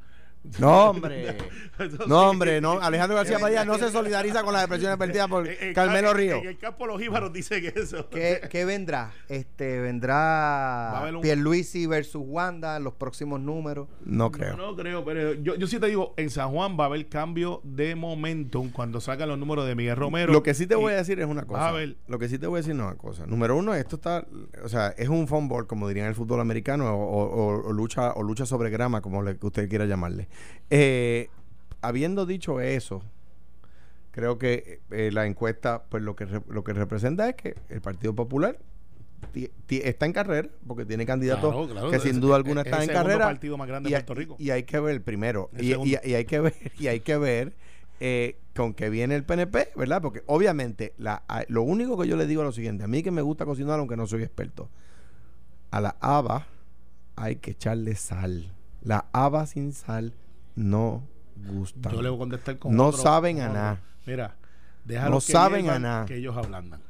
[0.60, 1.38] No, hombre.
[2.08, 2.80] No, hombre, no.
[2.80, 6.36] Alejandro García Padilla no se solidariza con las expresiones vertidas por Carmelo ca- Río.
[6.38, 8.08] En el campo los jíbaros dicen eso.
[8.10, 9.12] ¿Qué, qué vendrá?
[9.28, 13.89] Este, vendrá un- Pierluisi versus Wanda, los próximos números.
[14.06, 14.56] No creo.
[14.56, 17.08] No, no creo, pero yo, yo sí te digo, en San Juan va a haber
[17.10, 20.32] cambio de momentum cuando sacan los números de Miguel Romero.
[20.32, 21.68] Lo que sí te Y- voy a decir es una cosa.
[21.68, 21.98] a ver.
[22.08, 23.26] Lo que sí te voy a decir es una cosa.
[23.26, 24.26] Número uno, esto está,
[24.64, 28.24] o sea, es un fumble, como dirían el fútbol americano, o, o- o lucha o
[28.24, 30.30] lucha sobre grama, como le, que usted quiera llamarle.
[30.70, 31.30] Eh,
[31.82, 33.04] habiendo dicho eso,
[34.12, 37.82] creo que eh, la encuesta, pues lo que re- lo que representa es que el
[37.82, 38.58] Partido Popular
[39.70, 42.84] está en carrera, porque tiene candidatos Claro, claro, que sin duda es- alguna es están
[42.84, 43.26] el en carrera.
[43.26, 44.36] partido más grande y, de hay- Puerto Rico.
[44.40, 47.54] y hay que ver primero, y, y- hay que ver, y hay que ver
[48.00, 50.02] eh, con que viene el PNP, ¿verdad?
[50.02, 53.12] Porque obviamente la, lo único que yo le digo es lo siguiente, a mí que
[53.12, 54.70] me gusta cocinar aunque no soy experto,
[55.72, 56.46] a la haba
[57.16, 58.52] hay que echarle sal.
[58.82, 60.14] La haba sin sal
[60.56, 61.03] no
[61.36, 61.91] gusta.
[61.91, 63.82] Yo le voy a contestar con No otro- saben a nada.
[64.06, 64.36] Mira, No
[64.86, 66.06] déjalos que saben a hiervan, nada.
[66.06, 66.82] Que ellos ablandan.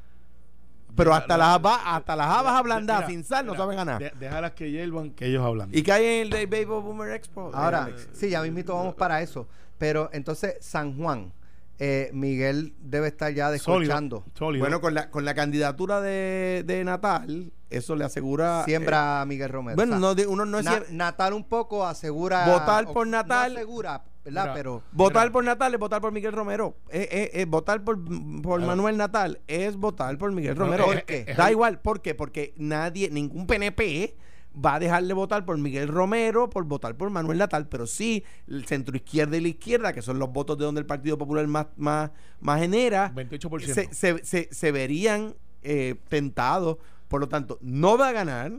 [0.95, 3.85] Pero hasta las habas, hasta las habas ablandadas Mira, sin sal no mira, saben a
[3.85, 3.99] nada.
[3.99, 5.69] de- déjalas que hiervan, que ellos hablan.
[5.73, 7.51] ¿Y qué hay en el de Baby Boomer Expo?
[7.53, 8.07] Ahora, Alex?
[8.13, 9.45] sí, ya mismito vamos para eso.
[9.77, 11.33] Pero entonces, San Juan,
[11.79, 14.19] eh, Miguel debe estar ya descolchando.
[14.19, 14.61] Sólido, sólido.
[14.63, 18.63] Bueno, con la, con la candidatura de, de Natal, eso le asegura.
[18.65, 19.73] Siembra a Miguel Romero.
[19.73, 20.65] eh, bueno, O sea, no, de- uno no es.
[20.65, 22.45] Na- Natal un poco asegura.
[22.47, 24.41] Votar por Natal- No asegura, ¿verdad?
[24.43, 24.83] Mira, Pero.
[24.93, 25.33] votar Mira.
[25.33, 26.77] por Natal es votar por Miguel Romero.
[26.89, 28.67] Eh, eh, eh, votar por, por Claro.
[28.67, 30.85] Manuel Natal es votar por Miguel No, Romero.
[30.85, 31.25] ¿por es- qué?
[31.27, 32.15] es- Da igual, ¿por qué?
[32.15, 34.15] Porque nadie, ningún PNP
[34.63, 38.65] va a dejarle votar por Miguel Romero por votar por Manuel Natal, pero sí el
[38.65, 41.67] centro izquierda y la izquierda, que son los votos de donde el Partido Popular más,
[41.77, 43.59] más, más genera, 28%.
[43.65, 46.77] se, se, se, se verían eh, tentados.
[47.07, 48.51] Por lo tanto, no va a ganar,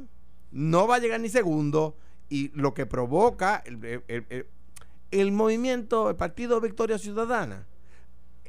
[0.53, 1.97] no va a llegar ni segundo,
[2.29, 4.47] y lo que provoca el, el- el-
[5.13, 7.67] el movimiento, el Partido Victoria Ciudadana,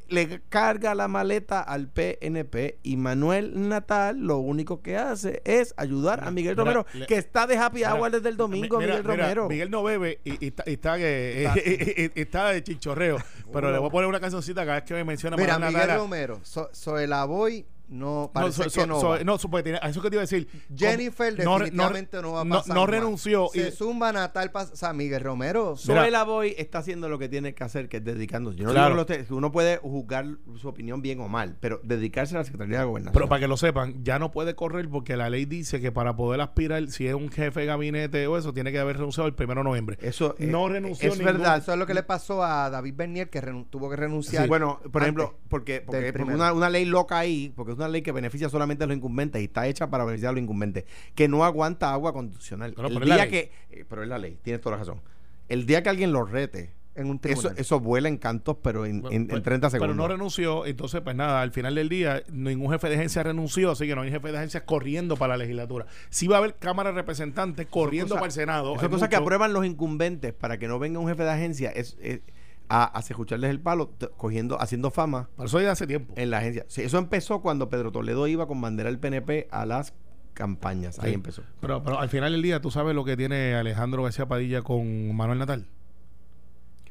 [0.08, 6.24] le carga la maleta al PNP y Manuel Natal lo único que hace es ayudar
[6.24, 9.22] a Miguel Romero, que está de happy Mira, hour desde el domingo, mira, Miguel mira,
[9.24, 9.48] Romero.
[9.48, 13.18] Miguel no bebe y, y está, y está, que- está de chichorreo.
[13.52, 15.96] Pero le voy a poner una cancioncita cada vez que me menciona Mira, Manuel Miguel.
[15.98, 19.00] Romero, so, Soela Boy, no, parece so- que no.
[19.00, 19.24] so- va.
[19.24, 20.48] no, so- porque tiene- eso que te iba a decir.
[20.74, 22.74] Jennifer no definitivamente no, va a pasar.
[22.74, 23.48] No renunció.
[23.54, 25.76] y- Se zumba Natal, o sea, Miguel Romero.
[25.76, 28.58] Zoela Boy está haciendo lo que tiene que hacer, que es dedicándose.
[28.58, 28.94] Yo no Claro.
[28.94, 30.26] digo que que uno puede juzgar
[30.56, 33.12] su opinión bien o mal, pero dedicarse a la Secretaría de Gobernación.
[33.12, 36.14] Pero para que lo sepan, ya no puede correr porque la ley dice que para
[36.16, 39.34] poder aspirar, si es un jefe de gabinete o eso, tiene que haber renunciado el
[39.34, 39.98] primero de noviembre.
[40.00, 41.58] Eso eh, no renunció es ningún- verdad.
[41.58, 44.42] Eso es lo que le pasó a David Bernier, que renun- tuvo que renunciar.
[44.44, 45.84] Sí, bueno, por antes ejemplo, porque,
[46.18, 49.44] una, una ley loca ahí, porque una ley que beneficia solamente a los incumbentes y
[49.46, 52.72] está hecha para beneficiar a los incumbentes, que no aguanta agua constitucional.
[52.76, 53.30] Pero- el pero es la día ley.
[53.32, 55.00] que, eh, pero es la ley, tienes toda la razón.
[55.48, 57.54] El día que alguien lo rete, en un eso, tribunal.
[57.58, 59.94] eso vuela en cantos, pero en, en- en Pues, 30 segundos.
[59.94, 63.70] Pero no renunció, entonces, pues nada, al final del día, ningún jefe de agencia renunció,
[63.70, 65.86] así que no hay jefe de agencia corriendo para la legislatura.
[66.10, 68.72] Sí va a haber Cámara de Representantes corriendo cosa- para el Senado.
[68.72, 71.70] Esas hay cosas que aprueban los incumbentes para que no venga un jefe de agencia
[71.70, 72.20] es, es
[72.68, 76.12] a, a escucharles el palo, cogiendo, haciendo fama Pero eso ya hace tiempo.
[76.16, 76.64] en la agencia.
[76.68, 79.94] Sí, eso empezó cuando Pedro Toledo iba con bandera del PNP a las
[80.34, 80.98] campañas.
[81.00, 81.42] Ahí empezó.
[81.60, 85.14] Pero, pero al final del día, ¿tú sabes lo que tiene Alejandro García Padilla con
[85.16, 85.66] Manuel Natal?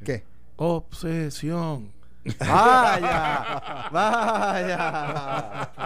[0.04, 0.24] ¿Qué?
[0.56, 1.92] Obsesión.
[2.40, 5.82] Vaya, vaya.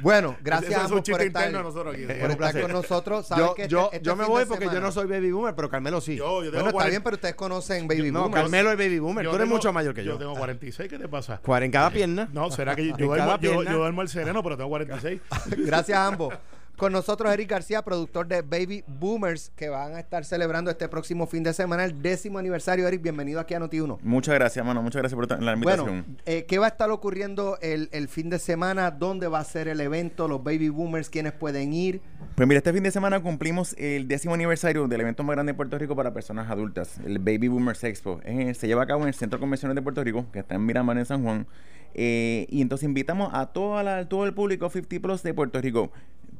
[0.00, 2.04] Bueno, gracias a ambos por estar, nosotros aquí.
[2.04, 3.26] por estar con nosotros.
[3.26, 5.30] Saben Yo, que yo, este- este yo me voy porque yo semana- no soy baby
[5.32, 6.16] boomer, pero Carmelo sí.
[6.16, 8.42] Yo, yo tengo Bueno, está 40 bien, pero ustedes conocen Baby no, Boomers.
[8.42, 9.24] Carmelo es baby boomer.
[9.24, 10.12] yo Tú eres tengo- mucho mayor que yo.
[10.12, 11.38] Yo tengo 46, ¿qué te pasa?
[11.38, 12.28] Cuaren en cada pierna.
[12.32, 15.20] No, será que yo, yo, duermo, yo, yo duermo al sereno, pero tengo 46.
[15.58, 16.34] Gracias a ambos.
[16.80, 21.26] Con nosotros Eric García, productor de Baby Boomers, que van a estar celebrando este próximo
[21.26, 22.88] fin de semana el décimo aniversario.
[22.88, 23.98] Eric, bienvenido aquí a Noti1.
[24.02, 24.80] Muchas gracias, mano.
[24.82, 25.86] Muchas gracias por la invitación.
[26.06, 28.90] Bueno, eh, ¿qué va a estar ocurriendo el, el fin de semana?
[28.92, 30.26] ¿Dónde va a ser el evento?
[30.26, 32.00] ¿Los Baby Boomers quiénes pueden ir?
[32.34, 35.56] Pues mira, este fin de semana cumplimos el décimo aniversario del evento más grande de
[35.58, 38.20] Puerto Rico para personas adultas, el Baby Boomers Expo.
[38.24, 40.54] Eh, se lleva a cabo en el Centro de Convenciones de Puerto Rico, que está
[40.54, 41.46] en Miramar, en San Juan.
[41.92, 45.90] Eh, y entonces invitamos a toda la- todo el público 50 Plus de Puerto Rico.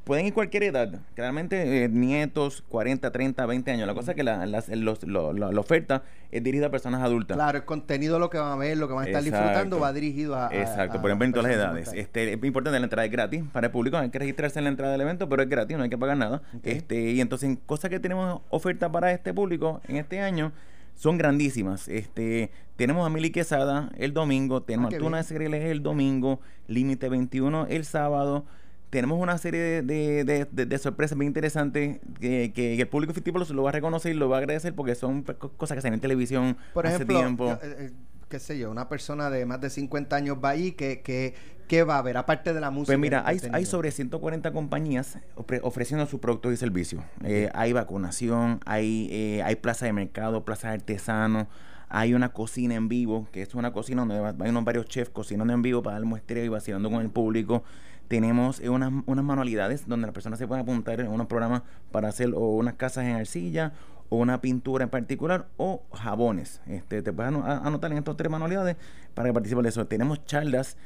[0.04, 3.86] Pueden ir cualquier edad, claramente eh, nietos, 40, 30, 20 años.
[3.86, 7.02] La cosa es que la, las- los- lo- lo- la oferta es dirigida a personas
[7.02, 7.36] adultas.
[7.36, 9.44] Claro, el contenido, lo que van a ver, lo que van a estar Exacto.
[9.46, 10.48] disfrutando, va dirigido a.
[10.48, 11.92] a- Exacto, por ejemplo, en todas las edades.
[11.94, 14.70] Este, es importante, la entrada es gratis para el público, hay que registrarse en la
[14.70, 16.42] entrada del evento, pero es gratis, no hay que pagar nada.
[16.64, 20.52] Este, y entonces, cosas que tenemos oferta para este público en este año
[20.96, 21.88] son grandísimas.
[21.88, 25.24] Este, tenemos a Mili Quesada el domingo, tenemos Ah, a Tuna bien.
[25.24, 28.44] Segreles el domingo, Límite 21 el sábado.
[28.90, 33.44] Tenemos una serie de, de, de- sorpresas bien interesantes que, que el público fictivo lo,
[33.46, 35.82] lo va a reconocer y lo va a agradecer porque son pues, co- cosas que
[35.82, 37.52] salen en televisión Por hace ejemplo, tiempo.
[37.62, 37.90] eh, eh,
[38.28, 41.34] qué sé yo, una persona de más de 50 años va ahí, que, que,
[41.68, 42.16] ¿qué va a ver?
[42.16, 42.86] Aparte de la música.
[42.92, 47.02] Pues mira, hay, hay sobre 140 compañías ofre- ofreciendo sus productos y servicios.
[47.24, 51.46] Eh, hay vacunación, hay, eh, hay plaza de mercado, plaza de artesanos,
[51.88, 55.52] hay una cocina en vivo, que es una cocina donde hay unos varios chefs cocinando
[55.52, 57.62] en vivo para dar muestreo y vacilando con el público.
[58.10, 62.08] Tenemos eh, unas, unas manualidades donde las personas se pueden apuntar en unos programas para
[62.08, 63.72] hacer o unas casas en arcilla
[64.08, 66.60] o una pintura en particular o jabones.
[66.66, 68.74] Este, te puedes anotar en estas tres manualidades
[69.14, 69.86] para que participes de eso.
[69.86, 70.76] Tenemos charlas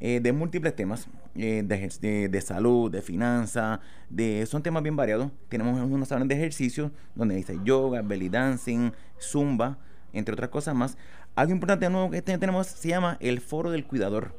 [0.00, 4.96] eh, de múltiples temas, eh, de, de, de salud, de finanzas, de, son temas bien
[4.96, 5.30] variados.
[5.50, 9.76] Tenemos unos salones de ejercicio donde dice yoga, belly dancing, zumba,
[10.14, 10.96] entre otras cosas más.
[11.36, 14.34] Algo importante nuevo que te- tenemos se llama el Foro del Cuidador.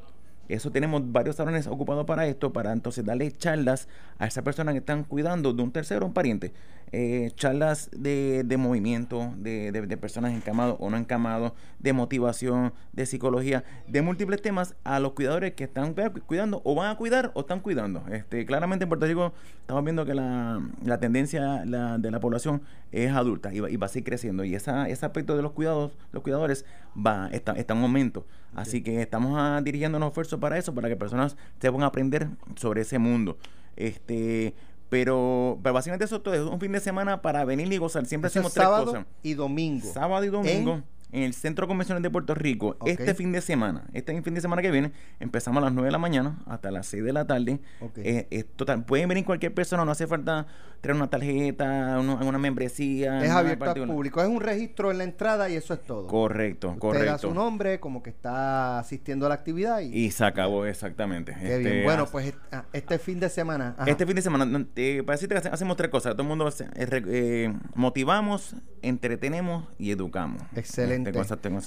[0.48, 3.88] Eso tenemos varios salones ocupados para esto, para entonces darle charlas
[4.18, 6.52] a esas personas que están cuidando de un tercero un pariente.
[6.94, 12.74] Eh, charlas de, de movimiento, de, de- de personas encamados o no encamados, de motivación,
[12.92, 16.96] de psicología, de múltiples temas a los cuidadores que están cu- cuidando o van a
[16.98, 18.04] cuidar o están cuidando.
[18.10, 19.32] Este, claramente en Puerto Rico
[19.62, 23.76] estamos viendo que la, la tendencia la- de la población es adulta y va, y
[23.76, 24.44] va a seguir creciendo.
[24.44, 28.26] Y esa, ese aspecto de los cuidados, los cuidadores, va, está, está en aumento.
[28.54, 32.82] Así que estamos ah, dirigiendo unos esfuerzos para eso, para que personas sepan aprender sobre
[32.82, 33.38] ese mundo.
[33.76, 34.54] Este,
[34.92, 38.04] pero, pero básicamente eso todo es un fin de semana para venir y gozar.
[38.04, 39.06] Siempre Eso es hacemos tres sábado cosas.
[39.22, 39.90] y domingo.
[39.90, 40.72] Sábado y domingo.
[40.74, 44.32] En- En el Centro de Convenciones de Puerto Rico, este fin de semana, este fin
[44.34, 47.12] de semana que viene, empezamos a las 9 de la mañana hasta las 6 de
[47.12, 47.60] la tarde.
[47.96, 50.46] Eh, es total, pueden venir cualquier persona, no hace falta
[50.80, 53.22] traer una tarjeta, una, una membresía.
[53.22, 54.22] Es abierto al público.
[54.22, 56.06] Es un registro en la entrada y eso es todo.
[56.06, 57.18] Correcto, Usted da correcto.
[57.18, 61.36] su nombre como que está asistiendo a la actividad y, Y se acabó exactamente.
[61.38, 61.84] qué Este, bien.
[61.84, 63.74] Bueno, as- pues ah, este fin de semana.
[63.76, 63.90] ajá.
[63.90, 66.12] Este fin de semana, eh, para decirte que hace- hacemos tres cosas.
[66.14, 66.62] Todo el mundo eh,
[67.06, 70.42] eh, motivamos, entretenemos y educamos.
[70.56, 71.01] Excelente.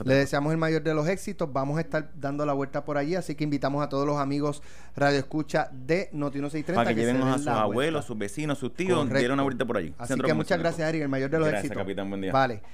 [0.05, 1.51] Le deseamos el mayor de los éxitos.
[1.51, 4.61] Vamos a estar dando la vuelta por allí, así que invitamos a todos los amigos
[4.95, 8.01] Radio Escucha de Noti 1630 para que, se lleven a sus abuelos, vuelta.
[8.01, 9.93] sus vecinos, sus tíos, dieron una vuelta por allí.
[9.97, 11.03] Así Centro que muchas gracias, Eric.
[11.03, 11.83] El mayor de los Gracias, éxitos.
[11.83, 12.09] capitán.
[12.09, 12.31] Buen día.
[12.31, 12.61] Vale.